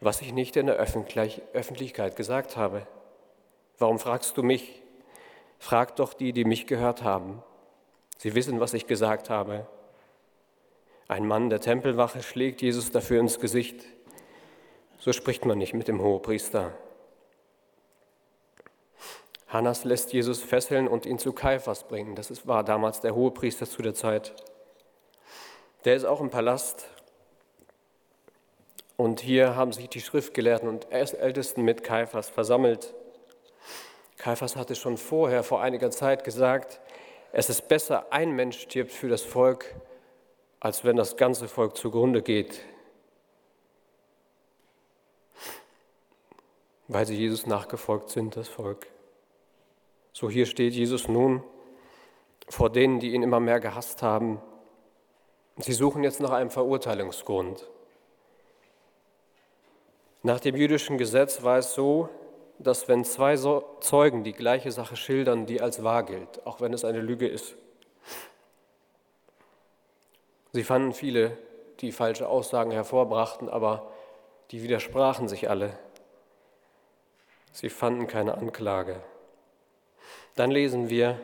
was 0.00 0.22
ich 0.22 0.32
nicht 0.32 0.56
in 0.56 0.66
der 0.66 0.76
Öffentlichkeit 0.76 2.16
gesagt 2.16 2.56
habe. 2.56 2.86
Warum 3.78 3.98
fragst 3.98 4.36
du 4.36 4.42
mich? 4.42 4.82
Fragt 5.58 5.98
doch 5.98 6.14
die, 6.14 6.32
die 6.32 6.44
mich 6.44 6.66
gehört 6.66 7.02
haben. 7.02 7.42
Sie 8.16 8.34
wissen, 8.34 8.60
was 8.60 8.74
ich 8.74 8.86
gesagt 8.86 9.30
habe. 9.30 9.66
Ein 11.08 11.26
Mann 11.26 11.50
der 11.50 11.60
Tempelwache 11.60 12.22
schlägt 12.22 12.62
Jesus 12.62 12.90
dafür 12.90 13.20
ins 13.20 13.38
Gesicht. 13.40 13.84
So 15.04 15.12
spricht 15.12 15.44
man 15.44 15.58
nicht 15.58 15.74
mit 15.74 15.88
dem 15.88 16.00
Hohepriester. 16.00 16.70
Hannas 19.48 19.82
lässt 19.82 20.12
Jesus 20.12 20.40
fesseln 20.40 20.86
und 20.86 21.06
ihn 21.06 21.18
zu 21.18 21.32
Kaiphas 21.32 21.88
bringen. 21.88 22.14
Das 22.14 22.46
war 22.46 22.62
damals 22.62 23.00
der 23.00 23.12
Hohepriester 23.16 23.66
zu 23.66 23.82
der 23.82 23.94
Zeit. 23.94 24.32
Der 25.84 25.96
ist 25.96 26.04
auch 26.04 26.20
im 26.20 26.30
Palast. 26.30 26.86
Und 28.96 29.18
hier 29.18 29.56
haben 29.56 29.72
sich 29.72 29.88
die 29.88 30.00
Schriftgelehrten 30.00 30.68
und 30.68 30.92
Ältesten 30.92 31.62
mit 31.62 31.82
Kaiphas 31.82 32.28
versammelt. 32.28 32.94
Kaiphas 34.18 34.54
hatte 34.54 34.76
schon 34.76 34.98
vorher, 34.98 35.42
vor 35.42 35.62
einiger 35.62 35.90
Zeit 35.90 36.22
gesagt, 36.22 36.80
es 37.32 37.50
ist 37.50 37.66
besser, 37.66 38.06
ein 38.12 38.30
Mensch 38.30 38.60
stirbt 38.60 38.92
für 38.92 39.08
das 39.08 39.22
Volk, 39.22 39.74
als 40.60 40.84
wenn 40.84 40.94
das 40.94 41.16
ganze 41.16 41.48
Volk 41.48 41.76
zugrunde 41.76 42.22
geht, 42.22 42.60
weil 46.92 47.06
sie 47.06 47.16
Jesus 47.16 47.46
nachgefolgt 47.46 48.10
sind, 48.10 48.36
das 48.36 48.48
Volk. 48.48 48.86
So 50.12 50.28
hier 50.28 50.46
steht 50.46 50.74
Jesus 50.74 51.08
nun 51.08 51.42
vor 52.48 52.70
denen, 52.70 53.00
die 53.00 53.14
ihn 53.14 53.22
immer 53.22 53.40
mehr 53.40 53.60
gehasst 53.60 54.02
haben. 54.02 54.40
Sie 55.56 55.72
suchen 55.72 56.02
jetzt 56.04 56.20
nach 56.20 56.30
einem 56.30 56.50
Verurteilungsgrund. 56.50 57.68
Nach 60.22 60.38
dem 60.38 60.56
jüdischen 60.56 60.98
Gesetz 60.98 61.42
war 61.42 61.58
es 61.58 61.74
so, 61.74 62.08
dass 62.58 62.88
wenn 62.88 63.04
zwei 63.04 63.36
Zeugen 63.80 64.22
die 64.22 64.32
gleiche 64.32 64.70
Sache 64.70 64.96
schildern, 64.96 65.46
die 65.46 65.60
als 65.60 65.82
wahr 65.82 66.04
gilt, 66.04 66.46
auch 66.46 66.60
wenn 66.60 66.72
es 66.72 66.84
eine 66.84 67.00
Lüge 67.00 67.26
ist. 67.26 67.56
Sie 70.52 70.62
fanden 70.62 70.92
viele, 70.92 71.36
die 71.80 71.92
falsche 71.92 72.28
Aussagen 72.28 72.70
hervorbrachten, 72.70 73.48
aber 73.48 73.90
die 74.50 74.62
widersprachen 74.62 75.26
sich 75.26 75.48
alle. 75.50 75.76
Sie 77.52 77.68
fanden 77.68 78.06
keine 78.06 78.36
Anklage. 78.36 79.00
Dann 80.34 80.50
lesen 80.50 80.88
wir 80.88 81.20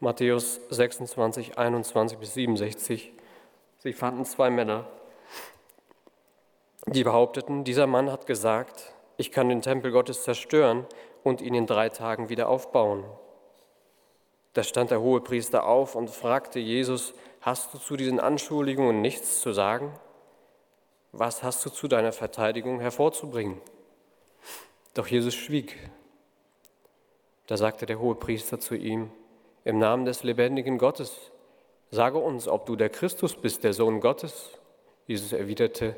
Matthäus 0.00 0.60
26, 0.70 1.58
21 1.58 2.18
bis 2.18 2.34
67. 2.34 3.12
Sie 3.78 3.92
fanden 3.92 4.24
zwei 4.24 4.50
Männer, 4.50 4.86
die 6.88 7.02
behaupteten, 7.02 7.64
dieser 7.64 7.88
Mann 7.88 8.12
hat 8.12 8.26
gesagt, 8.26 8.92
ich 9.16 9.32
kann 9.32 9.48
den 9.48 9.60
Tempel 9.60 9.90
Gottes 9.90 10.22
zerstören 10.22 10.86
und 11.24 11.40
ihn 11.40 11.54
in 11.54 11.66
drei 11.66 11.88
Tagen 11.88 12.28
wieder 12.28 12.48
aufbauen. 12.48 13.04
Da 14.52 14.62
stand 14.62 14.92
der 14.92 15.00
hohe 15.00 15.20
Priester 15.20 15.66
auf 15.66 15.96
und 15.96 16.10
fragte 16.10 16.60
Jesus, 16.60 17.12
hast 17.40 17.74
du 17.74 17.78
zu 17.78 17.96
diesen 17.96 18.20
Anschuldigungen 18.20 19.00
nichts 19.00 19.40
zu 19.40 19.52
sagen? 19.52 19.92
Was 21.10 21.42
hast 21.42 21.64
du 21.66 21.70
zu 21.70 21.88
deiner 21.88 22.12
Verteidigung 22.12 22.78
hervorzubringen? 22.78 23.60
Doch 24.96 25.08
Jesus 25.08 25.34
schwieg. 25.34 25.76
Da 27.46 27.58
sagte 27.58 27.84
der 27.84 27.98
hohe 27.98 28.14
Priester 28.14 28.58
zu 28.58 28.74
ihm, 28.74 29.10
im 29.62 29.78
Namen 29.78 30.06
des 30.06 30.22
lebendigen 30.22 30.78
Gottes, 30.78 31.30
sage 31.90 32.16
uns, 32.16 32.48
ob 32.48 32.64
du 32.64 32.76
der 32.76 32.88
Christus 32.88 33.36
bist, 33.36 33.62
der 33.62 33.74
Sohn 33.74 34.00
Gottes. 34.00 34.58
Jesus 35.06 35.34
erwiderte, 35.34 35.96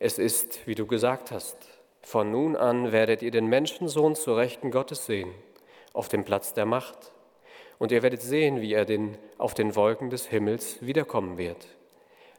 es 0.00 0.18
ist, 0.18 0.66
wie 0.66 0.74
du 0.74 0.88
gesagt 0.88 1.30
hast. 1.30 1.56
Von 2.00 2.32
nun 2.32 2.56
an 2.56 2.90
werdet 2.90 3.22
ihr 3.22 3.30
den 3.30 3.46
Menschensohn 3.46 4.16
zur 4.16 4.38
Rechten 4.38 4.72
Gottes 4.72 5.06
sehen, 5.06 5.32
auf 5.92 6.08
dem 6.08 6.24
Platz 6.24 6.52
der 6.52 6.66
Macht. 6.66 7.12
Und 7.78 7.92
ihr 7.92 8.02
werdet 8.02 8.22
sehen, 8.22 8.60
wie 8.60 8.72
er 8.72 8.86
den, 8.86 9.18
auf 9.38 9.54
den 9.54 9.76
Wolken 9.76 10.10
des 10.10 10.26
Himmels 10.26 10.84
wiederkommen 10.84 11.38
wird. 11.38 11.68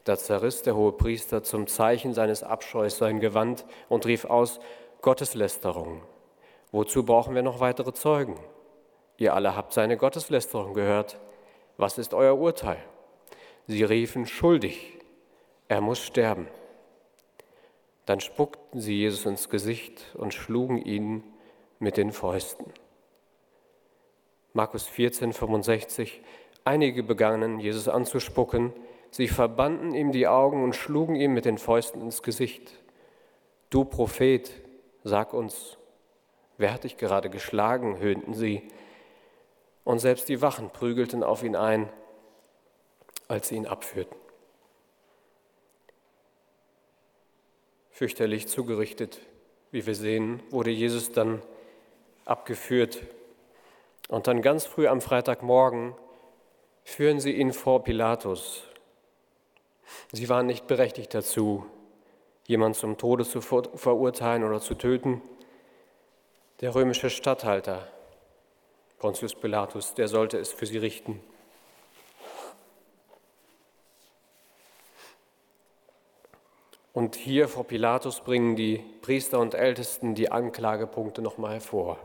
Da 0.04 0.18
zerriss 0.18 0.64
der 0.64 0.76
hohe 0.76 0.92
Priester 0.92 1.44
zum 1.44 1.66
Zeichen 1.68 2.14
seines 2.14 2.44
Abscheus 2.44 2.98
sein 2.98 3.22
Gewand 3.22 3.64
und 3.88 4.06
rief 4.06 4.26
aus, 4.26 4.60
Gotteslästerung. 5.04 6.02
Wozu 6.72 7.04
brauchen 7.04 7.36
wir 7.36 7.42
noch 7.42 7.60
weitere 7.60 7.92
Zeugen? 7.92 8.40
Ihr 9.18 9.34
alle 9.34 9.54
habt 9.54 9.74
seine 9.74 9.98
Gotteslästerung 9.98 10.74
gehört. 10.74 11.20
Was 11.76 11.98
ist 11.98 12.14
euer 12.14 12.38
Urteil? 12.38 12.78
Sie 13.68 13.84
riefen 13.84 14.26
schuldig. 14.26 14.98
Er 15.68 15.82
muss 15.82 16.00
sterben. 16.00 16.48
Dann 18.06 18.22
spuckten 18.22 18.80
sie 18.80 18.96
Jesus 18.96 19.26
ins 19.26 19.50
Gesicht 19.50 20.16
und 20.16 20.34
schlugen 20.34 20.78
ihn 20.78 21.26
mit 21.80 21.98
den 21.98 22.14
Fäusten. 22.14 22.72
Markus 24.54 24.88
14, 24.88 25.34
65. 25.34 26.22
Einige 26.64 27.04
begannen, 27.04 27.60
Jesus 27.60 27.90
anzuspucken. 27.90 28.72
Sie 29.12 29.28
verbanden 29.28 29.94
ihm 29.96 30.14
die 30.14 30.30
Augen 30.30 30.64
und 30.64 30.78
schlugen 30.78 31.18
ihm 31.18 31.34
mit 31.34 31.44
den 31.44 31.58
Fäusten 31.58 32.02
ins 32.02 32.24
Gesicht. 32.24 32.72
Du 33.70 33.84
Prophet, 33.84 34.63
sag 35.04 35.34
uns, 35.34 35.78
wer 36.58 36.74
hat 36.74 36.84
dich 36.84 36.98
gerade 36.98 37.30
geschlagen? 37.30 38.00
höhnten 38.00 38.34
sie. 38.34 38.68
Und 39.84 40.00
selbst 40.00 40.30
die 40.30 40.42
Wachen 40.42 40.70
prügelten 40.70 41.24
auf 41.24 41.44
ihn 41.44 41.56
ein, 41.56 41.90
als 43.28 43.50
sie 43.50 43.56
ihn 43.56 43.68
abführten. 43.68 44.24
fürchterlich 47.94 48.48
zugerichtet. 48.48 49.20
Wie 49.72 49.86
wir 49.86 49.96
sehen, 49.96 50.44
wurde 50.50 50.72
Jesus 50.72 51.14
dann 51.14 51.42
abgeführt. 52.26 53.02
Und 54.10 54.28
dann 54.28 54.42
ganz 54.42 54.66
früh 54.66 54.88
am 54.88 55.00
Freitagmorgen 55.00 55.96
führen 56.84 57.20
sie 57.20 57.32
ihn 57.32 57.54
vor 57.54 57.84
Pilatus. 57.84 58.64
Sie 60.12 60.28
waren 60.28 60.48
nicht 60.48 60.68
berechtigt 60.68 61.14
dazu, 61.14 61.66
jemanden 62.46 62.78
zum 62.78 62.98
Tode 62.98 63.26
zu 63.26 63.42
verurteilen 63.42 64.44
oder 64.44 64.60
zu 64.60 64.76
töten. 64.76 65.22
Der 66.62 66.76
römische 66.76 67.10
Statthalter, 67.10 67.88
Pontius 69.00 69.36
Pilatus, 69.36 69.94
der 69.94 70.08
sollte 70.08 70.38
es 70.38 70.52
für 70.52 70.66
sie 70.66 70.78
richten. 70.78 71.22
Und 76.94 77.16
hier 77.16 77.48
vor 77.48 77.64
Pilatus 77.64 78.22
bringen 78.22 78.56
die 78.56 78.84
Priester 79.02 79.40
und 79.40 79.56
Ältesten 79.56 80.14
die 80.14 80.32
Anklagepunkte 80.32 81.24
nochmal 81.24 81.54
hervor. 81.54 81.98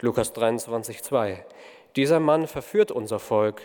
Lukas 0.00 0.32
23, 0.32 1.02
2. 1.02 1.44
Dieser 1.96 2.20
Mann 2.20 2.46
verführt 2.46 2.92
unser 2.92 3.18
Volk, 3.18 3.62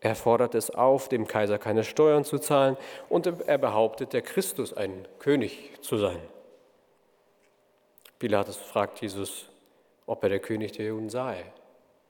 Er 0.00 0.14
fordert 0.14 0.54
es 0.54 0.70
auf, 0.70 1.08
dem 1.08 1.26
Kaiser 1.26 1.58
keine 1.58 1.82
Steuern 1.82 2.24
zu 2.24 2.38
zahlen 2.38 2.76
und 3.08 3.26
er 3.26 3.58
behauptet, 3.58 4.12
der 4.12 4.22
Christus 4.22 4.72
ein 4.72 5.08
König 5.18 5.72
zu 5.80 5.96
sein. 5.96 6.20
Pilatus 8.18 8.56
fragt 8.56 9.00
Jesus, 9.00 9.48
ob 10.06 10.22
er 10.22 10.28
der 10.28 10.40
König 10.40 10.72
der 10.72 10.86
Juden 10.86 11.10
sei. 11.10 11.44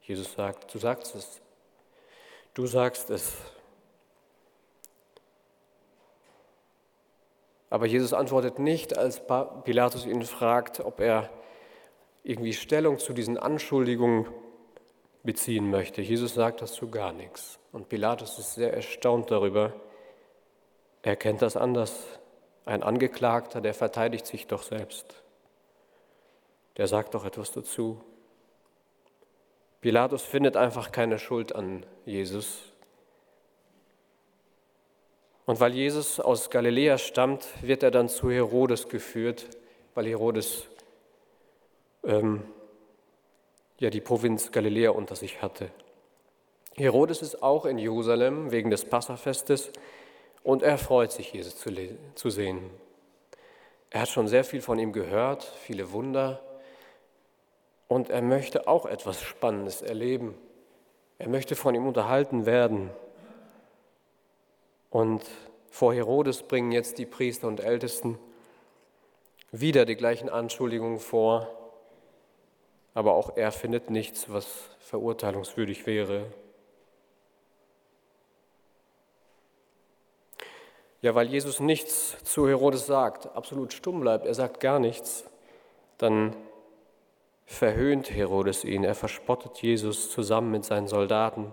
Jesus 0.03 0.33
sagt, 0.33 0.73
du 0.73 0.79
sagst 0.79 1.15
es. 1.15 1.41
Du 2.55 2.67
sagst 2.67 3.11
es. 3.11 3.35
Aber 7.71 7.87
Jesus 7.87 8.15
antwortet 8.15 8.59
nicht, 8.59 8.97
als 8.97 9.21
Pilatus 9.65 10.07
ihn 10.07 10.23
fragt, 10.25 10.81
ob 10.81 11.01
er 11.01 11.29
irgendwie 12.23 12.55
Stellung 12.55 12.99
zu 12.99 13.13
diesen 13.13 13.39
Anschuldigungen 13.39 14.27
beziehen 15.29 15.69
möchte. 15.69 16.01
Jesus 16.01 16.33
sagt 16.33 16.63
dazu 16.63 16.91
gar 16.91 17.13
nichts. 17.13 17.59
Und 17.71 17.91
Pilatus 17.91 18.39
ist 18.39 18.55
sehr 18.55 18.73
erstaunt 18.73 19.31
darüber. 19.31 19.75
Er 21.03 21.17
kennt 21.17 21.43
das 21.43 21.55
anders. 21.55 22.03
Ein 22.65 22.83
Angeklagter, 22.83 23.61
der 23.61 23.75
verteidigt 23.75 24.27
sich 24.27 24.47
doch 24.47 24.63
selbst. 24.63 25.23
Der 26.79 26.87
sagt 26.87 27.13
doch 27.13 27.27
etwas 27.27 27.53
dazu. 27.53 28.01
Pilatus 29.83 30.23
findet 30.23 30.57
einfach 30.57 30.93
keine 30.93 31.19
Schuld 31.19 31.55
an 31.55 31.85
Jesus. 32.07 32.73
Und 35.45 35.61
weil 35.61 35.75
Jesus 35.75 36.21
aus 36.21 36.49
Galiläa 36.49 36.97
stammt, 36.97 37.47
wird 37.61 37.83
er 37.83 37.91
dann 37.91 38.09
zu 38.09 38.31
Herodes 38.31 38.89
geführt, 38.89 39.47
weil 39.95 40.07
Herodes 40.07 40.69
ähm, 42.03 42.45
ja 43.79 43.91
die 43.91 44.01
Provinz 44.01 44.53
Galiläa 44.53 44.91
unter 44.91 45.17
sich 45.17 45.43
hatte. 45.43 45.71
Herodes 46.75 47.23
ist 47.23 47.43
auch 47.43 47.65
in 47.65 47.79
Jerusalem 47.79 48.51
wegen 48.51 48.71
des 48.71 48.85
Passafestes 48.85 49.71
und 50.43 50.63
er 50.63 50.79
freut 50.79 51.13
sich, 51.13 51.33
Jesus 51.33 51.57
zu, 51.57 51.71
zu 52.15 52.31
sehen. 52.31 52.71
Er 53.91 54.03
hat 54.03 54.09
schon 54.09 54.29
sehr 54.29 54.45
viel 54.45 54.61
von 54.61 54.79
ihm 54.79 54.93
gehört, 54.93 55.43
viele 55.43 55.93
Wunder 55.93 56.41
und 57.89 58.11
er 58.11 58.23
möchte 58.23 58.69
auch 58.69 58.87
etwas 58.87 59.23
Spannendes 59.23 59.83
erleben. 59.83 60.35
Er 61.19 61.29
möchte 61.29 61.57
von 61.57 61.75
ihm 61.75 61.87
unterhalten 61.87 62.47
werden. 62.47 62.91
Und 64.91 65.25
vor 65.71 65.93
Herodes 65.93 66.43
bringen 66.43 66.71
jetzt 66.71 66.99
die 66.99 67.07
Priester 67.07 67.49
und 67.49 67.61
Ältesten 67.61 68.19
wieder 69.51 69.85
die 69.85 69.97
gleichen 69.97 70.29
Anschuldigungen 70.29 71.01
vor, 71.01 71.58
aber 72.99 73.15
auch 73.15 73.37
er 73.37 73.53
findet 73.53 73.91
nichts, 73.91 74.29
was 74.29 74.71
verurteilungswürdig 74.81 75.87
wäre. 75.87 76.27
Ja, 81.01 81.15
weil 81.15 81.29
Jesus 81.29 81.61
nichts 81.61 82.17
zu 82.25 82.49
Herodes 82.49 82.87
sagt, 82.87 83.27
absolut 83.37 83.73
stumm 83.73 84.01
bleibt, 84.01 84.27
er 84.27 84.35
sagt 84.35 84.59
gar 84.59 84.81
nichts, 84.81 85.25
dann 85.97 86.35
verhöhnt 87.47 88.11
Herodes 88.11 88.65
ihn, 88.65 88.83
er 88.83 88.97
verspottet 88.97 89.63
Jesus 89.63 90.11
zusammen 90.11 90.51
mit 90.51 90.65
seinen 90.65 90.89
Soldaten. 90.89 91.53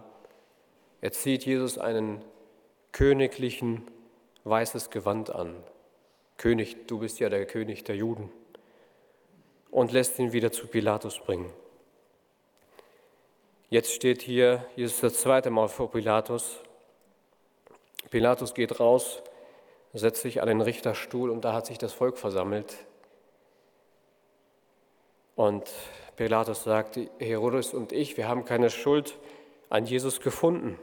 Er 1.02 1.12
zieht 1.12 1.46
Jesus 1.46 1.78
einen 1.78 2.26
königlichen 2.92 3.84
weißes 4.46 4.90
Gewand 4.90 5.30
an. 5.30 5.56
König, 6.38 6.88
du 6.88 6.98
bist 6.98 7.20
ja 7.20 7.30
der 7.30 7.46
König 7.46 7.84
der 7.84 7.98
Juden. 7.98 8.32
Und 9.72 9.92
lässt 9.92 10.20
ihn 10.20 10.32
wieder 10.32 10.52
zu 10.52 10.68
Pilatus 10.68 11.20
bringen. 11.20 11.52
Jetzt 13.70 13.92
steht 13.92 14.22
hier, 14.22 14.66
Jesus 14.76 15.02
das 15.02 15.20
zweite 15.22 15.50
Mal 15.50 15.68
vor 15.68 15.92
Pilatus. 15.92 16.60
Pilatus 18.10 18.54
geht 18.54 18.80
raus, 18.80 19.22
setzt 19.94 20.22
sich 20.22 20.42
an 20.42 20.48
den 20.48 20.62
Richterstuhl 20.62 21.30
und 21.30 21.44
da 21.44 21.54
hat 21.54 21.66
sich 21.66 21.78
das 21.78 21.92
Volk 21.92 22.18
versammelt. 22.18 22.78
Und 25.36 25.70
Pilatus 26.16 26.64
sagte, 26.64 27.10
Herodes 27.20 27.74
und 27.74 27.92
ich, 27.92 28.16
wir 28.18 28.28
haben 28.28 28.46
keine 28.46 28.70
Schuld 28.70 29.18
an 29.70 29.86
Jesus 29.86 30.22
gefunden. 30.22 30.80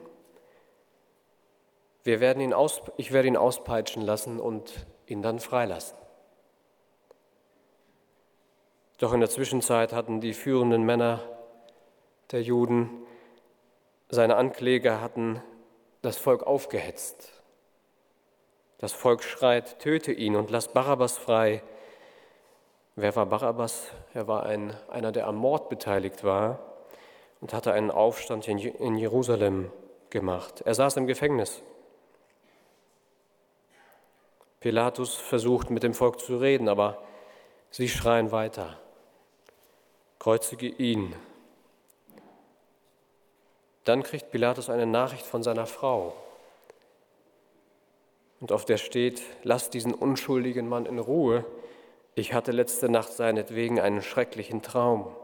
Wir 2.05 2.21
werden 2.21 2.43
ihn 2.43 2.53
aus, 2.53 2.83
ich 2.97 3.13
werde 3.13 3.29
ihn 3.29 3.37
auspeitschen 3.37 4.03
lassen 4.03 4.41
und 4.41 4.87
ihn 5.07 5.23
dann 5.23 5.39
freilassen. 5.39 5.97
Doch 9.03 9.13
in 9.13 9.19
der 9.19 9.31
Zwischenzeit 9.31 9.93
hatten 9.93 10.21
die 10.21 10.33
führenden 10.33 10.85
Männer 10.85 11.19
der 12.31 12.41
Juden, 12.41 12.89
seine 14.09 14.37
Ankläger 14.37 15.01
hatten 15.01 15.43
das 16.03 16.19
Volk 16.19 16.45
aufgehetzt. 16.45 17.43
Das 18.79 18.93
Volk 18.93 19.25
schreit, 19.25 19.81
töte 19.81 20.13
ihn 20.13 20.37
und 20.37 20.53
lass 20.53 20.69
Barabbas 20.69 21.19
frei. 21.19 21.65
Wer 22.95 23.17
war 23.17 23.27
Barabbas? 23.27 23.91
Er 24.15 24.29
war 24.29 24.47
ein, 24.47 24.73
einer, 24.89 25.11
der 25.11 25.27
am 25.27 25.35
Mord 25.35 25.69
beteiligt 25.69 26.23
war 26.23 26.61
und 27.41 27.53
hatte 27.53 27.73
einen 27.73 27.91
Aufstand 27.91 28.47
in 28.47 28.97
Jerusalem 28.97 29.73
gemacht. 30.11 30.61
Er 30.65 30.75
saß 30.75 30.97
im 30.99 31.09
Gefängnis. 31.09 31.61
Pilatus 34.61 35.17
versucht 35.17 35.71
mit 35.71 35.83
dem 35.83 35.93
Volk 35.93 36.21
zu 36.21 36.37
reden, 36.37 36.69
aber 36.69 37.03
sie 37.73 37.89
schreien 37.89 38.31
weiter. 38.31 38.79
Kreuzige 40.23 40.69
ihn. 40.69 41.15
Dann 43.83 44.05
kriegt 44.05 44.31
Pilatus 44.31 44.71
eine 44.71 44.87
Nachricht 44.87 45.27
von 45.27 45.43
seiner 45.43 45.67
Frau. 45.67 46.15
Und 48.41 48.53
auf 48.53 48.65
der 48.65 48.77
steht, 48.77 49.21
lass 49.43 49.71
diesen 49.71 49.93
unschuldigen 49.93 50.69
Mann 50.69 50.87
in 50.87 51.01
Ruhe 51.01 51.45
ich 52.15 52.35
hatte 52.35 52.53
letzte 52.53 52.91
Nacht 52.91 53.13
seinetwegen 53.13 53.81
einen 53.81 54.03
schrecklichen 54.03 54.61
Traum. 54.61 55.17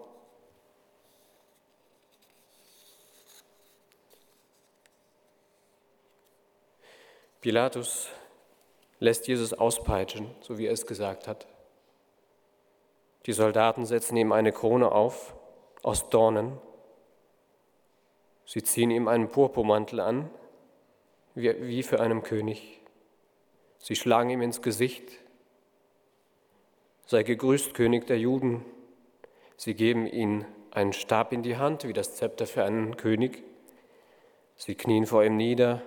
Pilatus 7.43 8.09
lässt 9.01 9.29
Jesus 9.29 9.53
auspeitschen, 9.53 10.35
so 10.41 10.57
wie 10.57 10.67
er 10.67 10.73
es 10.73 10.87
gesagt 10.87 11.29
hat. 11.29 11.47
Die 13.27 13.33
Soldaten 13.33 13.87
setzen 13.87 14.17
ihm 14.17 14.33
eine 14.33 14.53
Krone 14.53 14.91
auf 14.93 15.35
aus 15.83 16.09
Dornen. 16.09 16.59
Sie 18.45 18.63
ziehen 18.63 18.91
ihm 18.91 19.09
einen 19.09 19.29
Purpurmantel 19.29 20.01
an, 20.01 20.31
wie 21.35 21.83
für 21.83 22.01
einen 22.01 22.23
König. 22.23 22.81
Sie 23.79 23.95
schlagen 23.95 24.31
ihm 24.31 24.43
ins 24.43 24.63
Gesicht 24.63 25.21
Sei 27.11 27.23
gegrüßt, 27.23 27.73
König 27.73 28.07
der 28.07 28.19
Juden. 28.19 28.67
Sie 29.57 29.73
geben 29.73 30.07
ihm 30.07 30.45
einen 30.71 30.93
Stab 30.93 31.33
in 31.33 31.43
die 31.43 31.57
Hand, 31.57 31.85
wie 31.85 31.95
das 31.95 32.17
Zepter 32.17 32.47
für 32.47 32.65
einen 32.65 32.99
König. 32.99 33.43
Sie 34.57 34.75
knien 34.75 35.07
vor 35.07 35.25
ihm 35.25 35.39
nieder, 35.39 35.81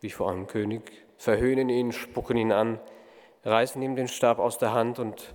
wie 0.00 0.08
vor 0.08 0.30
einem 0.30 0.46
König, 0.46 0.90
verhöhnen 1.18 1.68
ihn, 1.68 1.92
spucken 1.92 2.38
ihn 2.38 2.50
an, 2.50 2.80
reißen 3.44 3.82
ihm 3.82 3.94
den 3.94 4.08
Stab 4.08 4.38
aus 4.38 4.56
der 4.56 4.72
Hand 4.72 4.98
und 4.98 5.34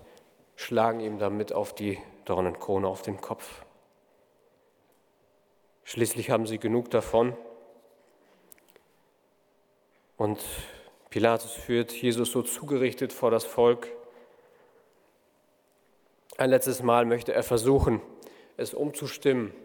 schlagen 0.57 0.99
ihm 0.99 1.19
damit 1.19 1.53
auf 1.53 1.73
die 1.73 1.97
Dornenkrone 2.25 2.85
auf 2.85 3.01
den 3.01 3.21
Kopf. 3.21 3.63
Schließlich 5.85 6.29
haben 6.29 6.45
sie 6.45 6.59
genug 6.59 6.91
davon. 6.91 7.37
Und 10.17 10.43
Pilatus 11.09 11.53
führt 11.53 11.93
Jesus 11.93 12.33
so 12.33 12.41
zugerichtet 12.41 13.13
vor 13.13 13.31
das 13.31 13.45
Volk, 13.45 13.87
ein 16.37 16.51
letztes 16.51 16.83
Mal 16.83 17.05
möchte 17.05 17.33
er 17.33 17.41
versuchen, 17.41 17.99
es 18.57 18.75
umzustimmen. 18.75 19.55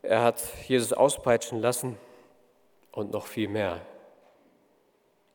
Er 0.00 0.22
hat 0.22 0.42
Jesus 0.66 0.94
auspeitschen 0.94 1.60
lassen 1.60 1.98
und 2.90 3.12
noch 3.12 3.26
viel 3.26 3.48
mehr. 3.48 3.82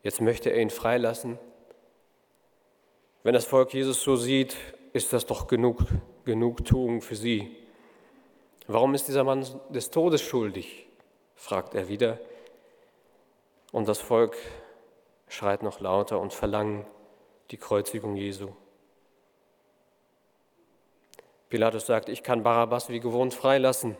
Jetzt 0.02 0.20
möchte 0.20 0.50
er 0.50 0.60
ihn 0.60 0.70
freilassen. 0.70 1.38
Wenn 3.22 3.34
das 3.34 3.44
Volk 3.44 3.74
Jesus 3.74 4.02
so 4.02 4.16
sieht, 4.16 4.56
ist 4.94 5.12
das 5.12 5.26
doch 5.26 5.46
genug, 5.46 5.84
Genugtuung 6.24 7.02
für 7.02 7.16
sie. 7.16 7.54
Warum 8.66 8.94
ist 8.94 9.08
dieser 9.08 9.24
Mann 9.24 9.46
des 9.68 9.90
Todes 9.90 10.22
schuldig? 10.22 10.86
fragt 11.34 11.74
er 11.74 11.88
wieder. 11.88 12.18
Und 13.72 13.88
das 13.88 13.98
Volk 13.98 14.36
schreit 15.28 15.62
noch 15.62 15.80
lauter 15.80 16.18
und 16.18 16.32
verlangt 16.32 16.86
die 17.50 17.56
Kreuzigung 17.56 18.16
Jesu. 18.16 18.50
Pilatus 21.50 21.86
sagt, 21.86 22.08
ich 22.08 22.22
kann 22.22 22.42
Barabbas 22.42 22.88
wie 22.88 23.00
gewohnt 23.00 23.34
freilassen, 23.34 23.96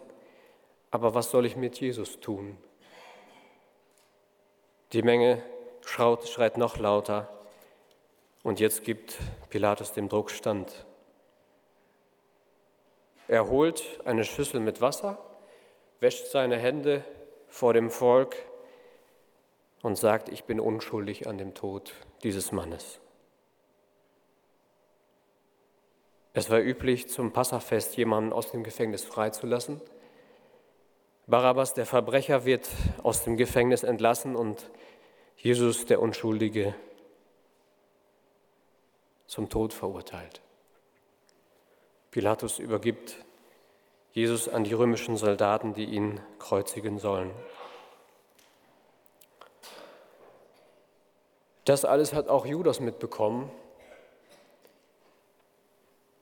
aber 0.90 1.14
was 1.14 1.30
soll 1.30 1.44
ich 1.44 1.56
mit 1.56 1.80
Jesus 1.80 2.20
tun? 2.20 2.56
Die 4.92 5.02
Menge 5.02 5.42
schreit, 5.82 6.28
schreit 6.28 6.56
noch 6.56 6.78
lauter 6.78 7.28
und 8.42 8.60
jetzt 8.60 8.84
gibt 8.84 9.18
Pilatus 9.48 9.92
dem 9.92 10.08
Druck 10.08 10.30
stand. 10.30 10.86
Er 13.28 13.48
holt 13.48 14.00
eine 14.04 14.24
Schüssel 14.24 14.60
mit 14.60 14.80
Wasser, 14.80 15.18
wäscht 16.00 16.26
seine 16.26 16.56
Hände 16.56 17.04
vor 17.48 17.74
dem 17.74 17.90
Volk 17.90 18.36
und 19.82 19.96
sagt, 19.96 20.28
ich 20.28 20.44
bin 20.44 20.60
unschuldig 20.60 21.26
an 21.26 21.38
dem 21.38 21.54
Tod 21.54 21.92
dieses 22.22 22.52
Mannes. 22.52 23.00
Es 26.32 26.48
war 26.48 26.60
üblich, 26.60 27.08
zum 27.08 27.32
Passafest 27.32 27.96
jemanden 27.96 28.32
aus 28.32 28.52
dem 28.52 28.62
Gefängnis 28.62 29.04
freizulassen. 29.04 29.80
Barabbas, 31.26 31.74
der 31.74 31.86
Verbrecher, 31.86 32.44
wird 32.44 32.68
aus 33.02 33.24
dem 33.24 33.36
Gefängnis 33.36 33.82
entlassen 33.82 34.36
und 34.36 34.70
Jesus, 35.36 35.86
der 35.86 36.00
Unschuldige, 36.00 36.74
zum 39.30 39.48
Tod 39.48 39.72
verurteilt. 39.72 40.40
Pilatus 42.10 42.58
übergibt 42.58 43.14
Jesus 44.10 44.48
an 44.48 44.64
die 44.64 44.72
römischen 44.72 45.16
Soldaten, 45.16 45.72
die 45.72 45.84
ihn 45.84 46.20
kreuzigen 46.40 46.98
sollen. 46.98 47.30
Das 51.64 51.84
alles 51.84 52.12
hat 52.12 52.28
auch 52.28 52.44
Judas 52.44 52.80
mitbekommen. 52.80 53.52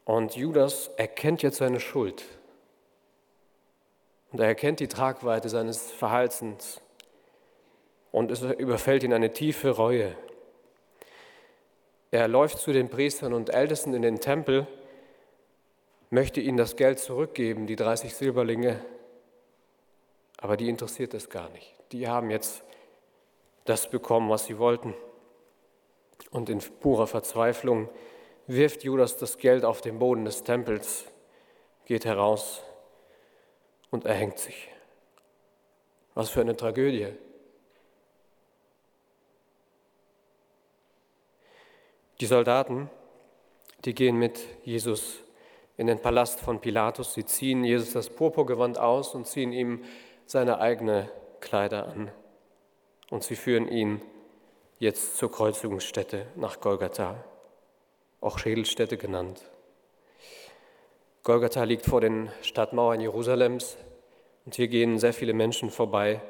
Und 0.05 0.37
Judas 0.37 0.89
erkennt 0.99 1.41
jetzt 1.41 1.57
seine 1.57 1.81
Schuld. 1.81 2.27
Und 4.33 4.41
er 4.41 4.49
erkennt 4.49 4.81
die 4.81 4.89
Tragweite 4.89 5.49
seines 5.49 5.91
Verhaltens. 5.91 6.83
Und 8.13 8.31
es 8.31 8.43
überfällt 8.43 9.03
ihn 9.03 9.15
eine 9.15 9.33
tiefe 9.33 9.71
Reue. 9.71 10.15
Er 12.11 12.29
läuft 12.29 12.59
zu 12.59 12.73
den 12.73 12.89
Priestern 12.89 13.33
und 13.35 13.51
Ältesten 13.51 13.93
in 13.93 14.03
den 14.03 14.21
Tempel, 14.21 14.67
möchte 16.11 16.41
ihnen 16.41 16.57
das 16.57 16.77
Geld 16.77 16.99
zurückgeben, 16.99 17.67
die 17.67 17.77
30 17.77 18.15
Silberlinge, 18.15 18.81
aber 20.39 20.57
die 20.57 20.69
interessiert 20.69 21.13
es 21.15 21.29
gar 21.29 21.51
nicht. 21.51 21.75
Die 21.93 22.09
haben 22.09 22.31
jetzt 22.31 22.63
das 23.65 23.91
bekommen, 23.91 24.31
was 24.31 24.47
sie 24.47 24.59
wollten. 24.59 24.95
Und 26.31 26.49
in 26.49 26.61
purer 26.81 27.07
Verzweiflung 27.07 27.91
wirft 28.47 28.85
Judas 28.85 29.19
das 29.19 29.37
Geld 29.37 29.65
auf 29.65 29.83
den 29.83 29.99
Boden 29.99 30.25
des 30.25 30.43
Tempels, 30.43 31.05
geht 31.85 32.07
heraus 32.07 32.63
und 33.91 34.07
erhängt 34.07 34.39
sich. 34.39 34.71
Was 36.15 36.31
für 36.31 36.41
eine 36.41 36.57
Tragödie. 36.57 37.09
Die 42.21 42.27
Soldaten, 42.27 42.91
die 43.85 43.95
gehen 43.95 44.17
mit 44.17 44.41
Jesus 44.65 45.21
in 45.77 45.87
den 45.87 46.01
Palast 46.01 46.41
von 46.41 46.61
Pilatus. 46.61 47.15
Sie 47.15 47.25
ziehen 47.25 47.63
Jesus 47.63 47.93
das 47.93 48.11
Purpurgewand 48.11 48.77
aus 48.77 49.15
und 49.15 49.27
ziehen 49.29 49.53
ihm 49.53 49.85
seine 50.27 50.59
eigenen 50.59 51.09
Kleider 51.39 51.87
an. 51.87 52.11
Und 53.11 53.23
sie 53.23 53.37
führen 53.37 53.69
ihn 53.69 54.03
jetzt 54.81 55.17
zur 55.17 55.31
Kreuzigungsstätte 55.31 56.27
nach 56.35 56.61
Golgatha, 56.61 57.23
auch 58.21 58.39
Schädelstätte 58.41 58.97
genannt. 58.97 59.49
Golgatha 61.23 61.63
liegt 61.63 61.87
vor 61.87 62.01
den 62.01 62.31
Stadtmauern 62.43 63.01
Jerusalems 63.01 63.77
und 64.45 64.57
hier 64.57 64.67
gehen 64.67 64.99
sehr 64.99 65.13
viele 65.13 65.35
Menschen 65.35 65.71
vorbei. 65.71 66.21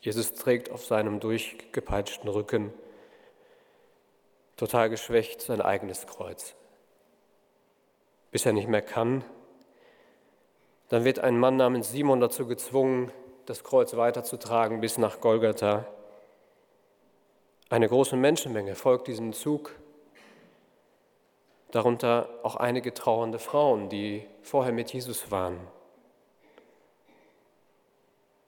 Jesus 0.00 0.34
trägt 0.34 0.70
auf 0.70 0.84
seinem 0.84 1.18
durchgepeitschten 1.18 2.28
Rücken 2.28 2.72
total 4.56 4.90
geschwächt 4.90 5.40
sein 5.40 5.60
eigenes 5.60 6.06
Kreuz. 6.06 6.54
Bis 8.30 8.46
er 8.46 8.52
nicht 8.52 8.68
mehr 8.68 8.82
kann, 8.82 9.24
dann 10.88 11.04
wird 11.04 11.18
ein 11.18 11.38
Mann 11.38 11.56
namens 11.56 11.90
Simon 11.90 12.20
dazu 12.20 12.46
gezwungen, 12.46 13.10
das 13.46 13.64
Kreuz 13.64 13.96
weiterzutragen 13.96 14.80
bis 14.80 14.98
nach 14.98 15.20
Golgatha. 15.20 15.86
Eine 17.68 17.88
große 17.88 18.16
Menschenmenge 18.16 18.74
folgt 18.74 19.08
diesem 19.08 19.32
Zug, 19.32 19.74
darunter 21.70 22.28
auch 22.42 22.56
einige 22.56 22.94
trauernde 22.94 23.38
Frauen, 23.38 23.88
die 23.88 24.24
vorher 24.42 24.72
mit 24.72 24.92
Jesus 24.92 25.30
waren, 25.30 25.58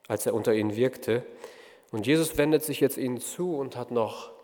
als 0.07 0.27
er 0.27 0.35
unter 0.35 0.55
ihnen 0.55 0.77
wirkte. 0.77 1.25
Und 1.91 2.07
Jesus 2.07 2.39
wendet 2.39 2.63
sich 2.63 2.81
jetzt 2.81 2.99
ihnen 2.99 3.21
zu 3.21 3.57
und 3.57 3.77
hat 3.77 3.91
noch 3.91 4.36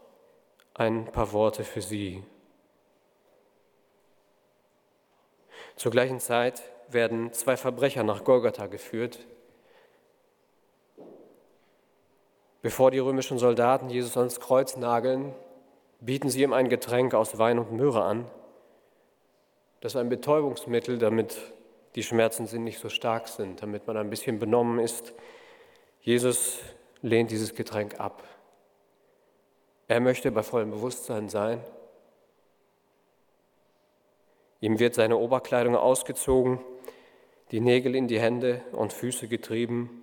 ein 0.82 1.04
paar 1.06 1.32
Worte 1.32 1.62
für 1.62 1.80
Sie. 1.80 2.24
Zur 5.76 5.92
gleichen 5.92 6.18
Zeit 6.18 6.62
werden 6.88 7.32
zwei 7.32 7.56
Verbrecher 7.56 8.02
nach 8.02 8.24
Golgatha 8.24 8.66
geführt. 8.66 9.20
Bevor 12.62 12.90
die 12.90 12.98
römischen 12.98 13.38
Soldaten 13.38 13.90
Jesus 13.90 14.16
ans 14.16 14.40
Kreuz 14.40 14.76
nageln, 14.76 15.34
bieten 16.00 16.28
sie 16.28 16.42
ihm 16.42 16.52
ein 16.52 16.68
Getränk 16.68 17.14
aus 17.14 17.38
Wein 17.38 17.58
und 17.58 17.72
Möhre 17.72 18.02
an. 18.02 18.26
Das 19.80 19.94
ist 19.94 20.00
ein 20.00 20.08
Betäubungsmittel, 20.08 20.98
damit 20.98 21.36
die 21.94 22.02
Schmerzen 22.02 22.44
nicht 22.64 22.78
so 22.80 22.88
stark 22.88 23.28
sind, 23.28 23.62
damit 23.62 23.86
man 23.86 23.96
ein 23.96 24.10
bisschen 24.10 24.38
benommen 24.38 24.78
ist. 24.80 25.14
Jesus 26.00 26.58
lehnt 27.02 27.30
dieses 27.30 27.54
Getränk 27.54 28.00
ab. 28.00 28.22
Er 29.92 30.00
möchte 30.00 30.32
bei 30.32 30.42
vollem 30.42 30.70
Bewusstsein 30.70 31.28
sein. 31.28 31.62
Ihm 34.62 34.78
wird 34.78 34.94
seine 34.94 35.18
Oberkleidung 35.18 35.76
ausgezogen, 35.76 36.60
die 37.50 37.60
Nägel 37.60 37.94
in 37.94 38.08
die 38.08 38.18
Hände 38.18 38.62
und 38.72 38.94
Füße 38.94 39.28
getrieben, 39.28 40.02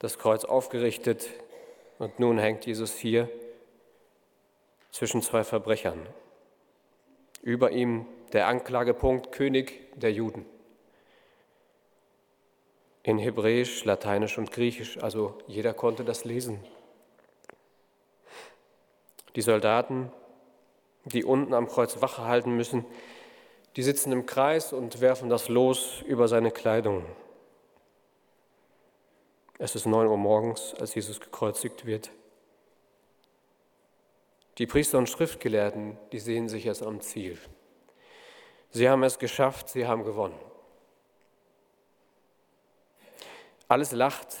das 0.00 0.18
Kreuz 0.18 0.44
aufgerichtet 0.44 1.28
und 2.00 2.18
nun 2.18 2.38
hängt 2.38 2.66
Jesus 2.66 2.96
hier 2.96 3.28
zwischen 4.90 5.22
zwei 5.22 5.44
Verbrechern. 5.44 6.04
Über 7.42 7.70
ihm 7.70 8.06
der 8.32 8.48
Anklagepunkt 8.48 9.30
König 9.30 9.84
der 9.94 10.10
Juden. 10.10 10.44
In 13.04 13.18
Hebräisch, 13.18 13.84
Lateinisch 13.84 14.36
und 14.36 14.50
Griechisch, 14.50 14.98
also 15.00 15.38
jeder 15.46 15.74
konnte 15.74 16.04
das 16.04 16.24
lesen. 16.24 16.58
Die 19.36 19.42
Soldaten, 19.42 20.10
die 21.04 21.24
unten 21.24 21.54
am 21.54 21.68
Kreuz 21.68 22.00
Wache 22.02 22.24
halten 22.24 22.56
müssen, 22.56 22.84
die 23.76 23.82
sitzen 23.82 24.10
im 24.10 24.24
Kreis 24.24 24.72
und 24.72 25.00
werfen 25.00 25.28
das 25.28 25.48
Los 25.48 26.02
über 26.06 26.26
seine 26.26 26.50
Kleidung. 26.50 27.04
Es 29.58 29.74
ist 29.74 29.86
neun 29.86 30.08
Uhr 30.08 30.16
morgens, 30.16 30.74
als 30.80 30.94
Jesus 30.94 31.20
gekreuzigt 31.20 31.84
wird. 31.84 32.10
Die 34.58 34.66
Priester 34.66 34.96
und 34.96 35.08
Schriftgelehrten, 35.08 35.98
die 36.12 36.18
sehen 36.18 36.48
sich 36.48 36.64
jetzt 36.64 36.82
am 36.82 37.00
Ziel. 37.00 37.38
Sie 38.70 38.88
haben 38.88 39.02
es 39.02 39.18
geschafft, 39.18 39.68
sie 39.68 39.86
haben 39.86 40.04
gewonnen. 40.04 40.38
Alles 43.68 43.92
lacht, 43.92 44.36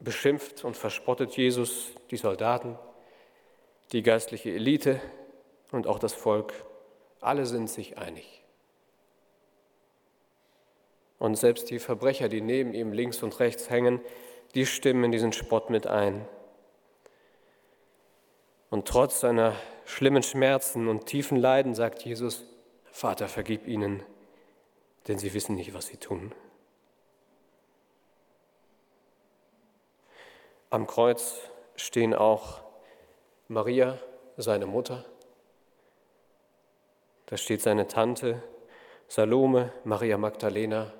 beschimpft 0.00 0.64
und 0.64 0.76
verspottet 0.76 1.36
Jesus, 1.36 1.92
die 2.10 2.16
Soldaten, 2.16 2.78
die 3.92 4.02
geistliche 4.02 4.50
Elite 4.50 5.00
und 5.72 5.86
auch 5.86 5.98
das 5.98 6.12
Volk, 6.12 6.52
alle 7.20 7.46
sind 7.46 7.70
sich 7.70 7.98
einig. 7.98 8.44
Und 11.18 11.36
selbst 11.36 11.70
die 11.70 11.78
Verbrecher, 11.78 12.28
die 12.28 12.40
neben 12.40 12.74
ihm 12.74 12.92
links 12.92 13.22
und 13.22 13.38
rechts 13.40 13.70
hängen, 13.70 14.00
die 14.54 14.66
stimmen 14.66 15.04
in 15.04 15.12
diesen 15.12 15.32
Spott 15.32 15.70
mit 15.70 15.86
ein. 15.86 16.26
Und 18.70 18.86
trotz 18.86 19.20
seiner 19.20 19.54
schlimmen 19.84 20.22
Schmerzen 20.22 20.88
und 20.88 21.06
tiefen 21.06 21.36
Leiden 21.36 21.74
sagt 21.74 22.02
Jesus, 22.04 22.44
Vater, 22.84 23.28
vergib 23.28 23.66
ihnen, 23.66 24.02
denn 25.08 25.18
sie 25.18 25.32
wissen 25.34 25.54
nicht, 25.54 25.74
was 25.74 25.86
sie 25.86 25.96
tun. 25.96 26.32
Am 30.70 30.86
Kreuz 30.86 31.38
stehen 31.76 32.12
auch 32.12 32.65
Maria, 33.48 33.98
seine 34.36 34.66
Mutter. 34.66 35.04
Da 37.26 37.36
steht 37.36 37.62
seine 37.62 37.86
Tante, 37.86 38.42
Salome, 39.08 39.72
Maria 39.84 40.18
Magdalena. 40.18 40.92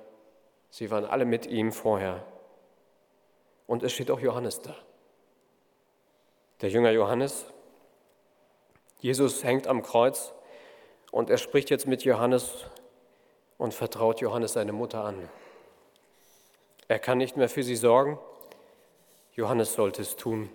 Sie 0.69 0.89
waren 0.91 1.05
alle 1.05 1.25
mit 1.25 1.45
ihm 1.45 1.71
vorher. 1.71 2.25
Und 3.65 3.83
es 3.83 3.93
steht 3.93 4.11
auch 4.11 4.19
Johannes 4.19 4.61
da. 4.61 4.75
Der 6.61 6.69
Jünger 6.69 6.91
Johannes. 6.91 7.45
Jesus 8.99 9.43
hängt 9.43 9.67
am 9.67 9.83
Kreuz 9.83 10.33
und 11.11 11.29
er 11.29 11.37
spricht 11.37 11.69
jetzt 11.69 11.85
mit 11.85 12.03
Johannes 12.03 12.65
und 13.57 13.73
vertraut 13.73 14.21
Johannes 14.21 14.53
seine 14.53 14.73
Mutter 14.73 15.03
an. 15.03 15.29
Er 16.87 16.99
kann 16.99 17.17
nicht 17.17 17.37
mehr 17.37 17.49
für 17.49 17.63
sie 17.63 17.75
sorgen. 17.75 18.17
Johannes 19.33 19.73
sollte 19.73 20.01
es 20.01 20.15
tun. 20.15 20.49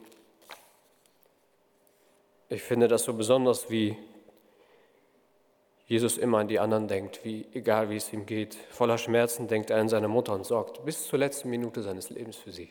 Ich 2.53 2.63
finde 2.63 2.87
das 2.87 3.05
so 3.05 3.15
besonders, 3.15 3.71
wie 3.71 3.97
Jesus 5.87 6.19
immer 6.19 6.37
an 6.37 6.49
die 6.49 6.59
anderen 6.59 6.87
denkt, 6.87 7.25
wie, 7.25 7.47
egal 7.55 7.89
wie 7.89 7.97
es 7.97 8.13
ihm 8.13 8.27
geht. 8.27 8.55
Voller 8.55 8.99
Schmerzen 8.99 9.49
denkt 9.49 9.71
er 9.71 9.79
an 9.79 9.89
seine 9.89 10.07
Mutter 10.07 10.35
und 10.35 10.45
sorgt 10.45 10.85
bis 10.85 11.07
zur 11.07 11.19
letzten 11.19 11.49
Minute 11.49 11.81
seines 11.81 12.11
Lebens 12.11 12.37
für 12.37 12.53
sie. 12.53 12.71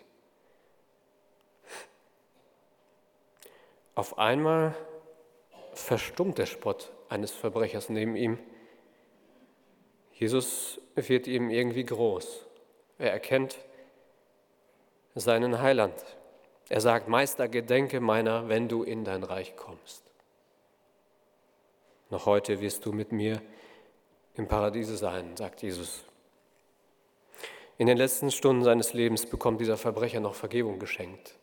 Auf 3.95 4.19
einmal 4.19 4.75
verstummt 5.73 6.37
der 6.37 6.45
Spott 6.45 6.91
eines 7.09 7.31
Verbrechers 7.31 7.89
neben 7.89 8.15
ihm. 8.15 8.37
Jesus 10.13 10.79
wird 10.93 11.25
ihm 11.25 11.49
irgendwie 11.49 11.85
groß. 11.85 12.45
Er 12.99 13.13
erkennt 13.13 13.57
seinen 15.15 15.59
Heiland. 15.59 15.95
Er 16.69 16.81
sagt, 16.81 17.07
Meister, 17.07 17.47
gedenke 17.47 17.99
meiner, 17.99 18.47
wenn 18.49 18.67
du 18.67 18.83
in 18.83 19.03
dein 19.03 19.23
Reich 19.23 19.55
kommst. 19.55 20.03
Noch 22.09 22.25
heute 22.25 22.61
wirst 22.61 22.85
du 22.85 22.91
mit 22.91 23.11
mir 23.11 23.41
im 24.35 24.47
Paradiese 24.47 24.97
sein, 24.97 25.35
sagt 25.37 25.61
Jesus. 25.61 26.03
In 27.77 27.87
den 27.87 27.97
letzten 27.97 28.31
Stunden 28.31 28.63
seines 28.63 28.93
Lebens 28.93 29.25
bekommt 29.25 29.59
dieser 29.61 29.77
Verbrecher 29.77 30.19
noch 30.19 30.35
Vergebung 30.35 30.77
geschenkt. 30.77 31.35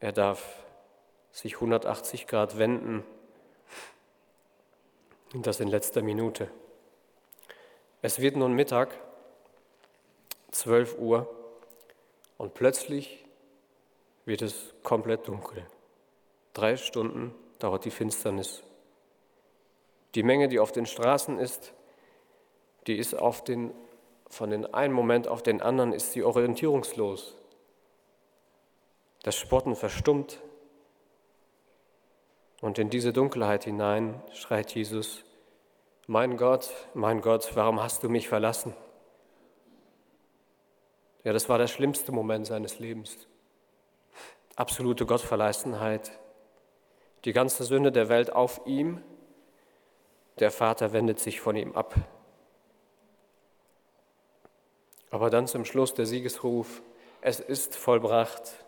Er 0.00 0.12
darf 0.12 0.64
sich 1.30 1.54
180 1.54 2.26
Grad 2.26 2.58
wenden 2.58 3.04
und 5.34 5.46
das 5.46 5.60
in 5.60 5.68
letzter 5.68 6.02
Minute. 6.02 6.50
Es 8.00 8.20
wird 8.20 8.36
nun 8.36 8.54
Mittag, 8.54 8.98
12 10.52 10.98
Uhr, 10.98 11.28
und 12.38 12.54
plötzlich 12.54 13.25
wird 14.26 14.42
es 14.42 14.74
komplett 14.82 15.26
dunkel. 15.26 15.64
Drei 16.52 16.76
Stunden 16.76 17.34
dauert 17.58 17.84
die 17.86 17.90
Finsternis. 17.90 18.62
Die 20.14 20.22
Menge, 20.22 20.48
die 20.48 20.58
auf 20.58 20.72
den 20.72 20.84
Straßen 20.84 21.38
ist, 21.38 21.72
die 22.86 22.98
ist 22.98 23.14
auf 23.14 23.44
den, 23.44 23.72
von 24.28 24.50
den 24.50 24.66
einen 24.66 24.92
Moment 24.92 25.28
auf 25.28 25.42
den 25.42 25.62
anderen 25.62 25.92
ist 25.92 26.12
sie 26.12 26.22
orientierungslos. 26.22 27.36
Das 29.22 29.36
Spotten 29.36 29.76
verstummt. 29.76 30.40
Und 32.60 32.78
in 32.78 32.90
diese 32.90 33.12
Dunkelheit 33.12 33.64
hinein 33.64 34.22
schreit 34.32 34.74
Jesus, 34.74 35.24
mein 36.06 36.36
Gott, 36.36 36.72
mein 36.94 37.20
Gott, 37.20 37.50
warum 37.54 37.82
hast 37.82 38.02
du 38.02 38.08
mich 38.08 38.28
verlassen? 38.28 38.74
Ja, 41.22 41.32
das 41.32 41.48
war 41.48 41.58
der 41.58 41.66
schlimmste 41.66 42.12
Moment 42.12 42.46
seines 42.46 42.78
Lebens 42.78 43.28
absolute 44.56 45.04
Gottverleistenheit, 45.04 46.10
die 47.24 47.32
ganze 47.32 47.64
Sünde 47.64 47.92
der 47.92 48.08
Welt 48.08 48.32
auf 48.32 48.62
ihm, 48.64 49.02
der 50.38 50.50
Vater 50.50 50.92
wendet 50.92 51.20
sich 51.20 51.40
von 51.40 51.56
ihm 51.56 51.74
ab. 51.74 51.94
Aber 55.10 55.30
dann 55.30 55.46
zum 55.46 55.64
Schluss 55.64 55.94
der 55.94 56.06
Siegesruf, 56.06 56.82
es 57.20 57.40
ist 57.40 57.76
vollbracht, 57.76 58.64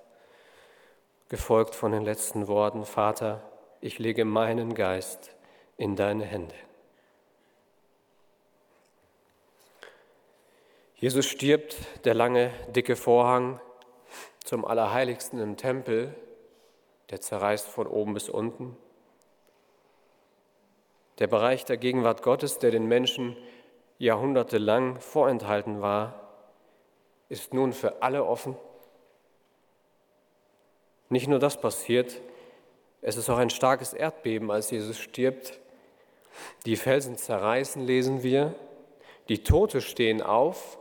gefolgt 1.28 1.74
von 1.74 1.92
den 1.92 2.04
letzten 2.04 2.46
Worten, 2.48 2.84
Vater, 2.84 3.42
ich 3.80 3.98
lege 3.98 4.24
meinen 4.24 4.74
Geist 4.74 5.34
in 5.76 5.96
deine 5.96 6.24
Hände. 6.24 6.54
Jesus 10.96 11.26
stirbt, 11.26 11.76
der 12.04 12.14
lange, 12.14 12.50
dicke 12.74 12.96
Vorhang 12.96 13.60
zum 14.48 14.64
Allerheiligsten 14.64 15.40
im 15.40 15.58
Tempel, 15.58 16.14
der 17.10 17.20
zerreißt 17.20 17.66
von 17.66 17.86
oben 17.86 18.14
bis 18.14 18.30
unten. 18.30 18.78
Der 21.18 21.26
Bereich 21.26 21.66
der 21.66 21.76
Gegenwart 21.76 22.22
Gottes, 22.22 22.58
der 22.58 22.70
den 22.70 22.86
Menschen 22.86 23.36
jahrhundertelang 23.98 25.00
vorenthalten 25.00 25.82
war, 25.82 26.32
ist 27.28 27.52
nun 27.52 27.74
für 27.74 28.00
alle 28.00 28.24
offen. 28.24 28.56
Nicht 31.10 31.28
nur 31.28 31.40
das 31.40 31.60
passiert, 31.60 32.18
es 33.02 33.18
ist 33.18 33.28
auch 33.28 33.36
ein 33.36 33.50
starkes 33.50 33.92
Erdbeben, 33.92 34.50
als 34.50 34.70
Jesus 34.70 34.98
stirbt. 34.98 35.60
Die 36.64 36.76
Felsen 36.76 37.18
zerreißen, 37.18 37.82
lesen 37.82 38.22
wir. 38.22 38.54
Die 39.28 39.42
Tote 39.42 39.82
stehen 39.82 40.22
auf. 40.22 40.78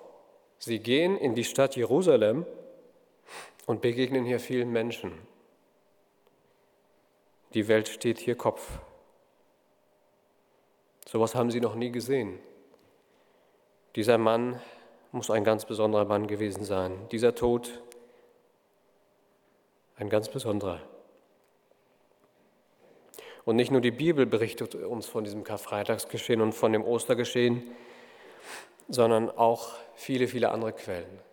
Sie 0.57 0.79
gehen 0.79 1.17
in 1.17 1.35
die 1.35 1.43
Stadt 1.43 1.75
Jerusalem 1.75 2.45
und 3.67 3.81
begegnen 3.81 4.25
hier 4.25 4.39
vielen 4.39 4.71
Menschen. 4.71 5.11
Die 7.53 7.67
Welt 7.67 7.87
steht 7.87 8.17
hier 8.17 8.35
Kopf. 8.35 8.79
Sowas 11.05 11.35
haben 11.35 11.51
sie 11.51 11.61
noch 11.61 11.75
nie 11.75 11.91
gesehen. 11.91 12.39
Dieser 13.95 14.17
Mann 14.17 14.59
muss 15.11 15.29
ein 15.29 15.43
ganz 15.43 15.65
besonderer 15.65 16.05
Mann 16.05 16.27
gewesen 16.27 16.63
sein. 16.63 17.07
Dieser 17.11 17.35
Tod 17.35 17.81
ein 19.97 20.09
ganz 20.09 20.29
besonderer. 20.29 20.81
Und 23.45 23.55
nicht 23.55 23.71
nur 23.71 23.81
die 23.81 23.91
Bibel 23.91 24.25
berichtet 24.25 24.75
uns 24.75 25.07
von 25.07 25.23
diesem 25.23 25.43
Karfreitagsgeschehen 25.43 26.41
und 26.41 26.53
von 26.53 26.73
dem 26.73 26.83
Ostergeschehen, 26.83 27.63
sondern 28.89 29.29
auch 29.29 29.75
viele, 29.95 30.27
viele 30.27 30.49
andere 30.49 30.73
Quellen. 30.73 31.26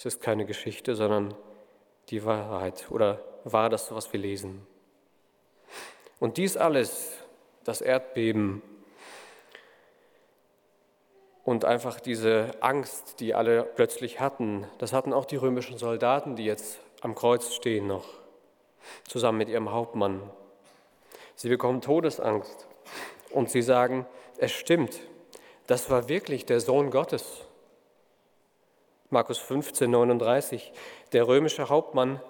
Es 0.00 0.06
ist 0.06 0.22
keine 0.22 0.46
Geschichte, 0.46 0.94
sondern 0.94 1.34
die 2.08 2.24
Wahrheit 2.24 2.90
oder 2.90 3.22
war 3.44 3.68
das, 3.68 3.94
was 3.94 4.10
wir 4.14 4.18
lesen. 4.18 4.66
Und 6.18 6.38
dies 6.38 6.56
alles, 6.56 7.12
das 7.64 7.82
Erdbeben 7.82 8.62
und 11.44 11.66
einfach 11.66 12.00
diese 12.00 12.52
Angst, 12.60 13.20
die 13.20 13.34
alle 13.34 13.62
plötzlich 13.62 14.20
hatten, 14.20 14.66
das 14.78 14.94
hatten 14.94 15.12
auch 15.12 15.26
die 15.26 15.36
römischen 15.36 15.76
Soldaten, 15.76 16.34
die 16.34 16.46
jetzt 16.46 16.80
am 17.02 17.14
Kreuz 17.14 17.52
stehen 17.52 17.86
noch, 17.86 18.08
zusammen 19.06 19.36
mit 19.36 19.50
ihrem 19.50 19.70
Hauptmann. 19.70 20.22
Sie 21.34 21.50
bekommen 21.50 21.82
Todesangst 21.82 22.68
und 23.32 23.50
sie 23.50 23.60
sagen, 23.60 24.06
es 24.38 24.52
stimmt, 24.52 24.98
das 25.66 25.90
war 25.90 26.08
wirklich 26.08 26.46
der 26.46 26.60
Sohn 26.60 26.90
Gottes. 26.90 27.44
Markus 29.12 29.38
15, 29.38 29.90
39. 29.90 30.72
Der 31.12 31.26
römische 31.26 31.68
Hauptmann, 31.68 32.20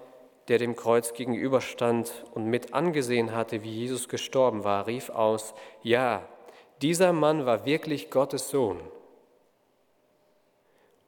der 0.48 0.56
dem 0.56 0.76
Kreuz 0.76 1.12
gegenüberstand 1.12 2.24
und 2.32 2.46
mit 2.46 2.72
angesehen 2.72 3.34
hatte, 3.34 3.62
wie 3.62 3.70
Jesus 3.70 4.08
gestorben 4.08 4.64
war, 4.64 4.86
rief 4.86 5.10
aus, 5.10 5.54
ja, 5.82 6.26
dieser 6.80 7.12
Mann 7.12 7.44
war 7.44 7.66
wirklich 7.66 8.10
Gottes 8.10 8.48
Sohn. 8.48 8.80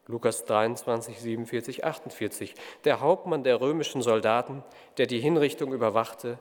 Lukas 0.06 0.44
23, 0.44 1.18
47, 1.18 1.84
48. 1.86 2.54
Der 2.84 3.00
Hauptmann 3.00 3.42
der 3.42 3.62
römischen 3.62 4.02
Soldaten, 4.02 4.62
der 4.98 5.06
die 5.06 5.20
Hinrichtung 5.20 5.72
überwachte, 5.72 6.38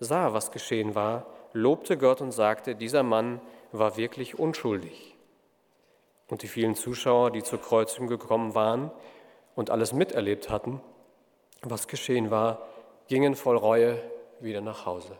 sah, 0.00 0.32
was 0.32 0.50
geschehen 0.50 0.96
war, 0.96 1.26
lobte 1.52 1.96
Gott 1.96 2.20
und 2.20 2.32
sagte, 2.32 2.74
dieser 2.74 3.04
Mann 3.04 3.40
war 3.70 3.96
wirklich 3.96 4.40
unschuldig. 4.40 5.11
Und 6.32 6.40
die 6.40 6.48
vielen 6.48 6.74
Zuschauer, 6.74 7.30
die 7.30 7.42
zur 7.42 7.60
Kreuzung 7.60 8.06
gekommen 8.06 8.54
waren 8.54 8.90
und 9.54 9.68
alles 9.68 9.92
miterlebt 9.92 10.48
hatten, 10.48 10.80
was 11.60 11.88
geschehen 11.88 12.30
war, 12.30 12.66
gingen 13.06 13.34
voll 13.34 13.58
Reue 13.58 14.02
wieder 14.40 14.62
nach 14.62 14.86
Hause. 14.86 15.14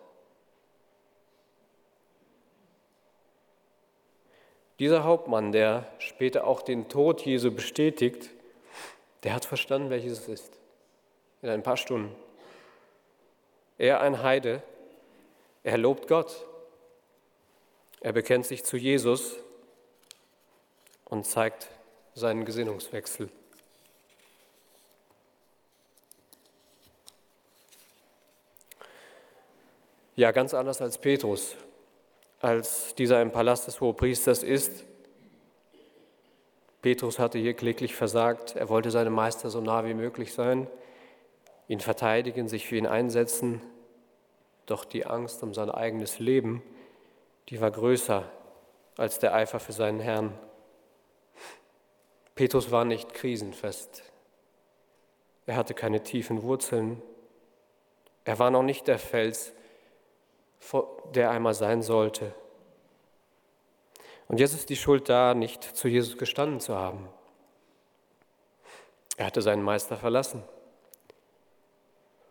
Dieser 4.78 5.04
Hauptmann, 5.04 5.52
der 5.52 5.86
später 5.98 6.46
auch 6.46 6.62
den 6.62 6.88
Tod 6.88 7.20
Jesu 7.20 7.50
bestätigt, 7.50 8.30
der 9.22 9.34
hat 9.34 9.44
verstanden, 9.44 9.90
welches 9.90 10.20
es 10.20 10.28
ist. 10.28 10.58
In 11.42 11.50
ein 11.50 11.62
paar 11.62 11.76
Stunden. 11.76 12.16
Er, 13.76 14.00
ein 14.00 14.22
Heide, 14.22 14.62
er 15.62 15.76
lobt 15.76 16.08
Gott. 16.08 16.46
Er 18.00 18.14
bekennt 18.14 18.46
sich 18.46 18.64
zu 18.64 18.78
Jesus 18.78 19.36
und 21.12 21.26
zeigt 21.26 21.68
seinen 22.14 22.46
Gesinnungswechsel. 22.46 23.28
Ja, 30.16 30.30
ganz 30.30 30.54
anders 30.54 30.80
als 30.80 30.96
Petrus, 30.96 31.54
als 32.40 32.94
dieser 32.94 33.20
im 33.20 33.30
Palast 33.30 33.66
des 33.66 33.82
Hohepriesters 33.82 34.42
ist. 34.42 34.84
Petrus 36.80 37.18
hatte 37.18 37.38
hier 37.38 37.52
kläglich 37.52 37.94
versagt. 37.94 38.56
Er 38.56 38.70
wollte 38.70 38.90
seinem 38.90 39.12
Meister 39.12 39.50
so 39.50 39.60
nah 39.60 39.84
wie 39.84 39.92
möglich 39.92 40.32
sein, 40.32 40.66
ihn 41.68 41.80
verteidigen, 41.80 42.48
sich 42.48 42.66
für 42.66 42.76
ihn 42.76 42.86
einsetzen. 42.86 43.60
Doch 44.64 44.86
die 44.86 45.04
Angst 45.04 45.42
um 45.42 45.52
sein 45.52 45.70
eigenes 45.70 46.20
Leben, 46.20 46.62
die 47.50 47.60
war 47.60 47.70
größer 47.70 48.24
als 48.96 49.18
der 49.18 49.34
Eifer 49.34 49.60
für 49.60 49.74
seinen 49.74 50.00
Herrn. 50.00 50.38
Petrus 52.34 52.70
war 52.70 52.84
nicht 52.84 53.14
krisenfest. 53.14 54.02
Er 55.46 55.56
hatte 55.56 55.74
keine 55.74 56.02
tiefen 56.02 56.42
Wurzeln. 56.42 57.02
Er 58.24 58.38
war 58.38 58.50
noch 58.50 58.62
nicht 58.62 58.86
der 58.86 58.98
Fels, 58.98 59.52
der 61.14 61.30
einmal 61.30 61.54
sein 61.54 61.82
sollte. 61.82 62.34
Und 64.28 64.40
jetzt 64.40 64.54
ist 64.54 64.70
die 64.70 64.76
Schuld 64.76 65.08
da, 65.08 65.34
nicht 65.34 65.62
zu 65.62 65.88
Jesus 65.88 66.16
gestanden 66.16 66.60
zu 66.60 66.76
haben. 66.76 67.08
Er 69.16 69.26
hatte 69.26 69.42
seinen 69.42 69.62
Meister 69.62 69.96
verlassen. 69.96 70.42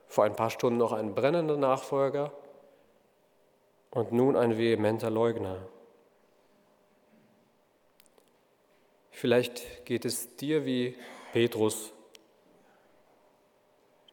vor 0.08 0.26
ein 0.26 0.36
paar 0.36 0.50
Stunden 0.50 0.78
noch 0.78 0.92
ein 0.92 1.16
brennender 1.16 1.56
Nachfolger 1.56 2.34
und 3.92 4.12
nun 4.12 4.36
ein 4.36 4.58
vehementer 4.58 5.10
Leugner. 5.10 5.58
Vielleicht 9.22 9.86
geht 9.86 10.04
es 10.04 10.36
dir 10.36 10.66
wie 10.66 10.98
Petrus, 11.32 11.94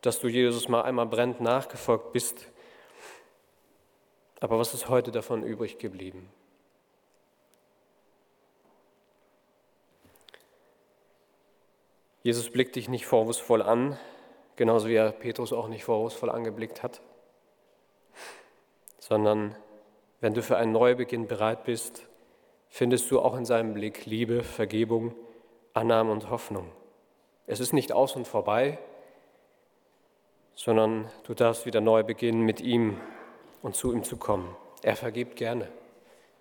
dass 0.02 0.20
du 0.20 0.28
Jesus 0.28 0.68
mal 0.68 0.82
einmal 0.82 1.06
brennend 1.06 1.40
nachgefolgt 1.40 2.12
bist. 2.12 2.46
Aber 4.40 4.58
was 4.58 4.74
ist 4.74 4.90
heute 4.90 5.10
davon 5.10 5.44
übrig 5.44 5.78
geblieben? 5.78 6.28
Jesus 12.22 12.50
blickt 12.50 12.76
dich 12.76 12.90
nicht 12.90 13.06
vorwurfsvoll 13.06 13.62
an, 13.62 13.98
genauso 14.56 14.88
wie 14.88 14.96
er 14.96 15.12
Petrus 15.12 15.54
auch 15.54 15.68
nicht 15.68 15.84
vorwurfsvoll 15.84 16.28
angeblickt 16.28 16.82
hat, 16.82 17.00
sondern 18.98 19.56
wenn 20.20 20.34
du 20.34 20.42
für 20.42 20.58
einen 20.58 20.72
Neubeginn 20.72 21.26
bereit 21.28 21.64
bist, 21.64 22.06
findest 22.68 23.10
du 23.10 23.20
auch 23.20 23.36
in 23.36 23.44
seinem 23.44 23.74
Blick 23.74 24.06
Liebe, 24.06 24.42
Vergebung, 24.42 25.14
Annahme 25.74 26.12
und 26.12 26.30
Hoffnung. 26.30 26.70
Es 27.46 27.60
ist 27.60 27.72
nicht 27.72 27.92
aus 27.92 28.14
und 28.16 28.26
vorbei, 28.26 28.78
sondern 30.54 31.10
du 31.24 31.34
darfst 31.34 31.66
wieder 31.66 31.80
neu 31.80 32.02
beginnen, 32.02 32.42
mit 32.42 32.60
ihm 32.60 33.00
und 33.62 33.76
zu 33.76 33.92
ihm 33.92 34.04
zu 34.04 34.16
kommen. 34.16 34.54
Er 34.82 34.96
vergibt 34.96 35.36
gerne 35.36 35.70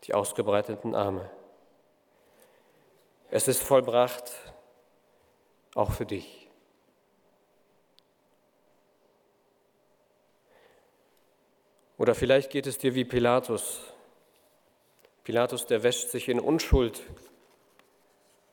die 0.03 0.13
ausgebreiteten 0.13 0.95
Arme. 0.95 1.30
Es 3.30 3.47
ist 3.47 3.61
vollbracht, 3.61 4.32
auch 5.75 5.91
für 5.91 6.05
dich. 6.05 6.49
Oder 11.97 12.15
vielleicht 12.15 12.51
geht 12.51 12.67
es 12.67 12.78
dir 12.78 12.95
wie 12.95 13.05
Pilatus. 13.05 13.93
Pilatus, 15.28 15.65
der 15.65 15.84
wäscht 15.84 16.09
sich 16.09 16.30
in 16.30 16.39
Unschuld. 16.39 17.03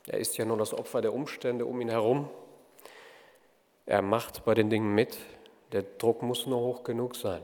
Er 0.08 0.18
ist 0.18 0.36
ja 0.36 0.44
nur 0.44 0.56
das 0.56 0.74
Opfer 0.74 1.02
der 1.02 1.14
Umstände 1.14 1.66
um 1.66 1.80
ihn 1.80 1.88
herum. 1.88 2.28
Er 3.86 4.02
macht 4.02 4.44
bei 4.44 4.54
den 4.54 4.70
Dingen 4.70 4.92
mit. 4.92 5.16
Der 5.70 5.84
Druck 5.84 6.22
muss 6.22 6.46
nur 6.46 6.58
hoch 6.58 6.82
genug 6.82 7.14
sein. 7.14 7.42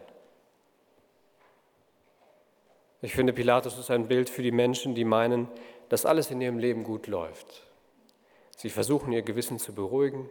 Ich 3.03 3.15
finde, 3.15 3.33
Pilatus 3.33 3.79
ist 3.79 3.93
ein 3.93 4.09
Bild 4.09 4.29
für 4.29 4.43
die 4.43 4.51
Menschen, 4.51 4.97
die 4.97 5.05
meinen, 5.05 5.47
dass 5.91 6.07
alles 6.07 6.33
in 6.33 6.41
ihrem 6.41 6.59
Leben 6.59 6.83
gut 6.83 7.07
läuft. 7.07 7.63
Sie 8.57 8.69
versuchen 8.69 9.13
ihr 9.13 9.23
Gewissen 9.23 9.61
zu 9.61 9.73
beruhigen, 9.73 10.29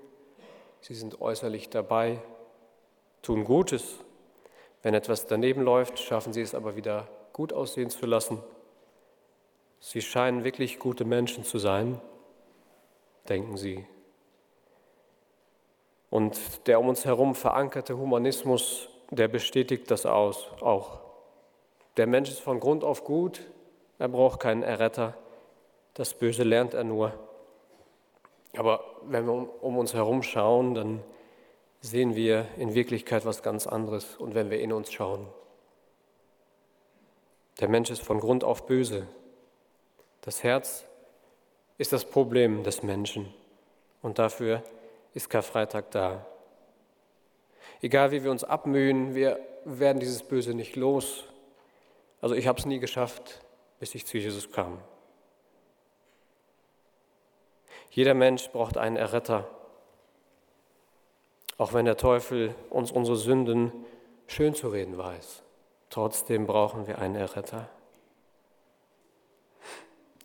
sie 0.82 0.94
sind 0.94 1.22
äußerlich 1.22 1.70
dabei, 1.70 2.22
tun 3.22 3.46
Gutes, 3.46 4.00
wenn 4.84 4.94
etwas 4.94 5.26
daneben 5.26 5.62
läuft, 5.62 6.00
schaffen 6.00 6.34
sie 6.34 6.42
es 6.42 6.54
aber 6.54 6.76
wieder 6.76 7.08
gut 7.32 7.54
aussehen 7.54 7.90
zu 7.90 8.06
lassen. 8.06 8.44
Sie 9.80 10.02
scheinen 10.02 10.44
wirklich 10.44 10.80
gute 10.80 11.06
Menschen 11.06 11.44
zu 11.44 11.58
sein, 11.58 12.00
denken 13.28 13.58
sie. 13.58 13.86
Und 16.10 16.68
der 16.68 16.80
um 16.80 16.90
uns 16.90 17.06
herum 17.06 17.36
verankerte 17.36 17.98
Humanismus, 17.98 18.90
der 19.12 19.28
bestätigt 19.28 19.90
das 19.92 20.06
aus, 20.06 20.48
auch. 20.62 21.00
Der 21.98 22.08
Mensch 22.08 22.30
ist 22.30 22.40
von 22.40 22.60
Grund 22.60 22.84
auf 22.84 23.04
gut, 23.04 23.42
er 24.00 24.08
braucht 24.08 24.40
keinen 24.40 24.64
Erretter, 24.64 25.16
das 25.94 26.14
Böse 26.14 26.44
lernt 26.44 26.74
er 26.74 26.84
nur. 26.84 27.14
Aber 28.58 28.84
wenn 29.04 29.26
wir 29.26 29.64
um 29.64 29.78
uns 29.78 29.94
herum 29.94 30.24
schauen, 30.24 30.74
dann 30.74 31.04
sehen 31.82 32.16
wir 32.16 32.48
in 32.58 32.74
Wirklichkeit 32.74 33.26
was 33.26 33.44
ganz 33.44 33.68
anderes. 33.68 34.16
Und 34.18 34.34
wenn 34.34 34.50
wir 34.50 34.60
in 34.60 34.74
uns 34.74 34.92
schauen, 34.92 35.28
der 37.60 37.70
Mensch 37.70 37.90
ist 37.90 38.02
von 38.02 38.20
Grund 38.20 38.44
auf 38.44 38.66
böse. 38.66 39.08
Das 40.22 40.44
Herz 40.44 40.86
ist 41.78 41.94
das 41.94 42.06
Problem 42.06 42.64
des 42.64 42.84
Menschen. 42.84 43.34
Und 44.02 44.20
dafür 44.20 44.64
ist 45.14 45.30
Karfreitag 45.30 45.92
da. 45.92 46.26
Egal 47.82 48.12
wie 48.12 48.24
wir 48.24 48.32
uns 48.32 48.44
abmühen, 48.44 49.16
wir 49.16 49.40
werden 49.66 50.00
dieses 50.00 50.24
Böse 50.24 50.54
nicht 50.54 50.76
los. 50.76 51.24
Also 52.22 52.36
ich 52.36 52.48
habe 52.48 52.60
es 52.60 52.66
nie 52.66 52.80
geschafft, 52.80 53.42
bis 53.80 53.96
ich 53.96 54.06
zu 54.06 54.18
Jesus 54.18 54.52
kam. 54.52 54.80
Jeder 57.92 58.14
Mensch 58.14 58.50
braucht 58.50 58.78
einen 58.78 58.98
Erretter. 58.98 59.50
Auch 61.58 61.74
wenn 61.74 61.86
der 61.86 61.98
Teufel 61.98 62.56
uns 62.70 62.92
unsere 62.92 63.18
Sünden 63.18 63.72
schön 64.28 64.54
zu 64.54 64.70
reden 64.70 64.98
weiß, 64.98 65.44
trotzdem 65.90 66.46
brauchen 66.46 66.88
wir 66.88 67.00
einen 67.00 67.16
Erretter. 67.16 67.70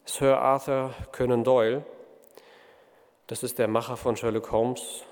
Sir 0.04 0.38
Arthur 0.38 0.94
Conan 1.12 1.44
Doyle, 1.44 1.84
das 3.26 3.42
ist 3.42 3.58
der 3.58 3.68
Macher 3.68 3.96
von 3.96 4.16
Sherlock 4.16 4.52
Holmes, 4.52 5.02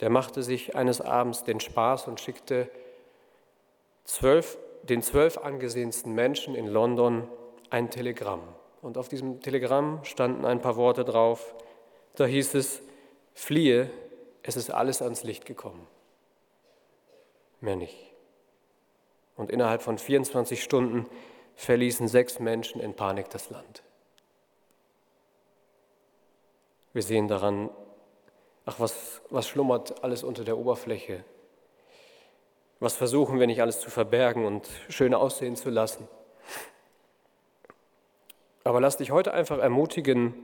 der 0.00 0.10
machte 0.10 0.42
sich 0.42 0.74
eines 0.74 1.00
Abends 1.00 1.44
den 1.44 1.60
Spaß 1.60 2.08
und 2.08 2.20
schickte 2.20 2.68
zwölf, 4.04 4.58
den 4.82 5.00
zwölf 5.02 5.38
angesehensten 5.38 6.12
Menschen 6.12 6.54
in 6.56 6.66
London 6.66 7.28
ein 7.70 7.90
Telegramm. 7.90 8.42
Und 8.80 8.98
auf 8.98 9.08
diesem 9.08 9.40
Telegramm 9.40 10.00
standen 10.04 10.44
ein 10.44 10.60
paar 10.60 10.74
Worte 10.74 11.04
drauf. 11.04 11.54
Da 12.16 12.26
hieß 12.26 12.54
es, 12.54 12.82
fliehe 13.34 13.90
es 14.42 14.56
ist 14.56 14.70
alles 14.70 15.02
ans 15.02 15.22
Licht 15.22 15.46
gekommen. 15.46 15.86
Mehr 17.60 17.76
nicht. 17.76 17.96
Und 19.36 19.50
innerhalb 19.50 19.82
von 19.82 19.98
24 19.98 20.62
Stunden 20.62 21.06
verließen 21.54 22.08
sechs 22.08 22.40
Menschen 22.40 22.80
in 22.80 22.94
Panik 22.94 23.30
das 23.30 23.50
Land. 23.50 23.84
Wir 26.92 27.02
sehen 27.02 27.28
daran, 27.28 27.70
ach, 28.66 28.78
was, 28.78 29.22
was 29.30 29.48
schlummert 29.48 30.02
alles 30.04 30.22
unter 30.22 30.44
der 30.44 30.58
Oberfläche? 30.58 31.24
Was 32.80 32.94
versuchen 32.96 33.38
wir 33.38 33.46
nicht 33.46 33.62
alles 33.62 33.80
zu 33.80 33.90
verbergen 33.90 34.44
und 34.44 34.68
schön 34.88 35.14
aussehen 35.14 35.56
zu 35.56 35.70
lassen? 35.70 36.08
Aber 38.64 38.80
lass 38.80 38.96
dich 38.96 39.10
heute 39.10 39.32
einfach 39.32 39.58
ermutigen, 39.58 40.34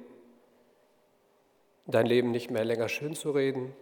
dein 1.86 2.06
Leben 2.06 2.30
nicht 2.30 2.50
mehr 2.50 2.64
länger 2.64 2.88
schön 2.88 3.14
zu 3.14 3.30
reden, 3.30 3.74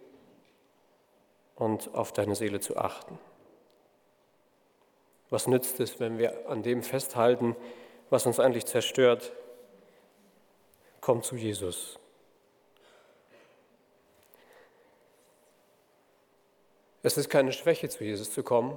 und 1.57 1.95
auf 1.95 2.13
deine 2.13 2.35
Seele 2.35 2.61
zu 2.61 2.77
achten. 2.77 3.19
Was 5.31 5.49
nützt 5.49 5.81
es, 5.81 5.99
wenn 5.99 6.19
wir 6.19 6.49
an 6.49 6.63
dem 6.63 6.83
festhalten, 6.83 7.57
was 8.11 8.27
uns 8.27 8.39
eigentlich 8.39 8.67
zerstört? 8.67 9.33
Komm 11.01 11.23
zu 11.23 11.35
Jesus. 11.35 11.99
Es 17.07 17.17
ist 17.17 17.31
keine 17.31 17.53
Schwäche, 17.53 17.89
zu 17.89 18.03
Jesus 18.03 18.33
zu 18.33 18.43
kommen. 18.43 18.77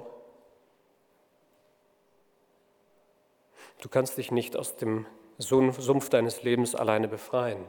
Du 3.80 3.88
kannst 3.88 4.18
dich 4.18 4.30
nicht 4.30 4.56
aus 4.56 4.76
dem 4.76 5.04
Sumpf 5.38 6.10
deines 6.10 6.44
Lebens 6.44 6.76
alleine 6.76 7.08
befreien. 7.08 7.66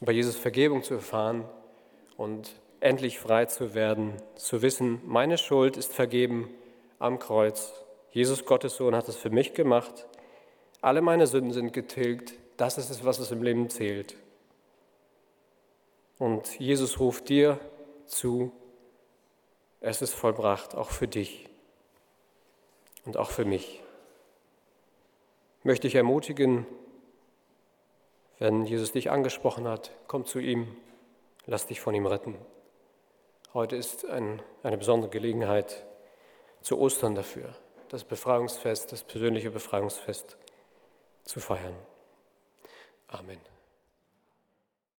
Bei 0.00 0.10
Jesus 0.10 0.34
Vergebung 0.34 0.82
zu 0.82 0.94
erfahren, 0.94 1.48
und 2.16 2.50
endlich 2.80 3.20
frei 3.20 3.44
zu 3.44 3.74
werden, 3.74 4.14
zu 4.34 4.60
wissen, 4.60 5.00
meine 5.06 5.38
Schuld 5.38 5.76
ist 5.76 5.92
vergeben 5.92 6.50
am 6.98 7.20
Kreuz. 7.20 7.72
Jesus 8.10 8.44
Gottes 8.44 8.74
Sohn 8.74 8.96
hat 8.96 9.08
es 9.08 9.14
für 9.14 9.30
mich 9.30 9.54
gemacht. 9.54 10.08
Alle 10.80 11.00
meine 11.00 11.28
Sünden 11.28 11.52
sind 11.52 11.72
getilgt. 11.72 12.32
Das 12.56 12.76
ist 12.76 12.90
es, 12.90 13.04
was 13.04 13.20
es 13.20 13.30
im 13.30 13.44
Leben 13.44 13.70
zählt. 13.70 14.16
Und 16.20 16.60
Jesus 16.60 17.00
ruft 17.00 17.30
dir 17.30 17.58
zu, 18.04 18.52
es 19.80 20.02
ist 20.02 20.12
vollbracht, 20.12 20.74
auch 20.74 20.90
für 20.90 21.08
dich 21.08 21.48
und 23.06 23.16
auch 23.16 23.30
für 23.30 23.46
mich. 23.46 23.82
Möchte 25.62 25.86
ich 25.86 25.94
ermutigen, 25.94 26.66
wenn 28.38 28.66
Jesus 28.66 28.92
dich 28.92 29.10
angesprochen 29.10 29.66
hat, 29.66 29.92
komm 30.08 30.26
zu 30.26 30.40
ihm. 30.40 30.76
Lass 31.46 31.66
dich 31.66 31.80
von 31.80 31.94
ihm 31.94 32.04
retten. 32.04 32.36
Heute 33.54 33.76
ist 33.76 34.04
ein, 34.04 34.42
eine 34.62 34.76
besondere 34.76 35.10
Gelegenheit 35.10 35.86
zu 36.60 36.78
Ostern 36.78 37.14
dafür, 37.14 37.56
das 37.88 38.04
Befreiungsfest, 38.04 38.92
das 38.92 39.04
persönliche 39.04 39.50
Befreiungsfest 39.50 40.36
zu 41.24 41.40
feiern. 41.40 41.76
Amen. 43.08 43.40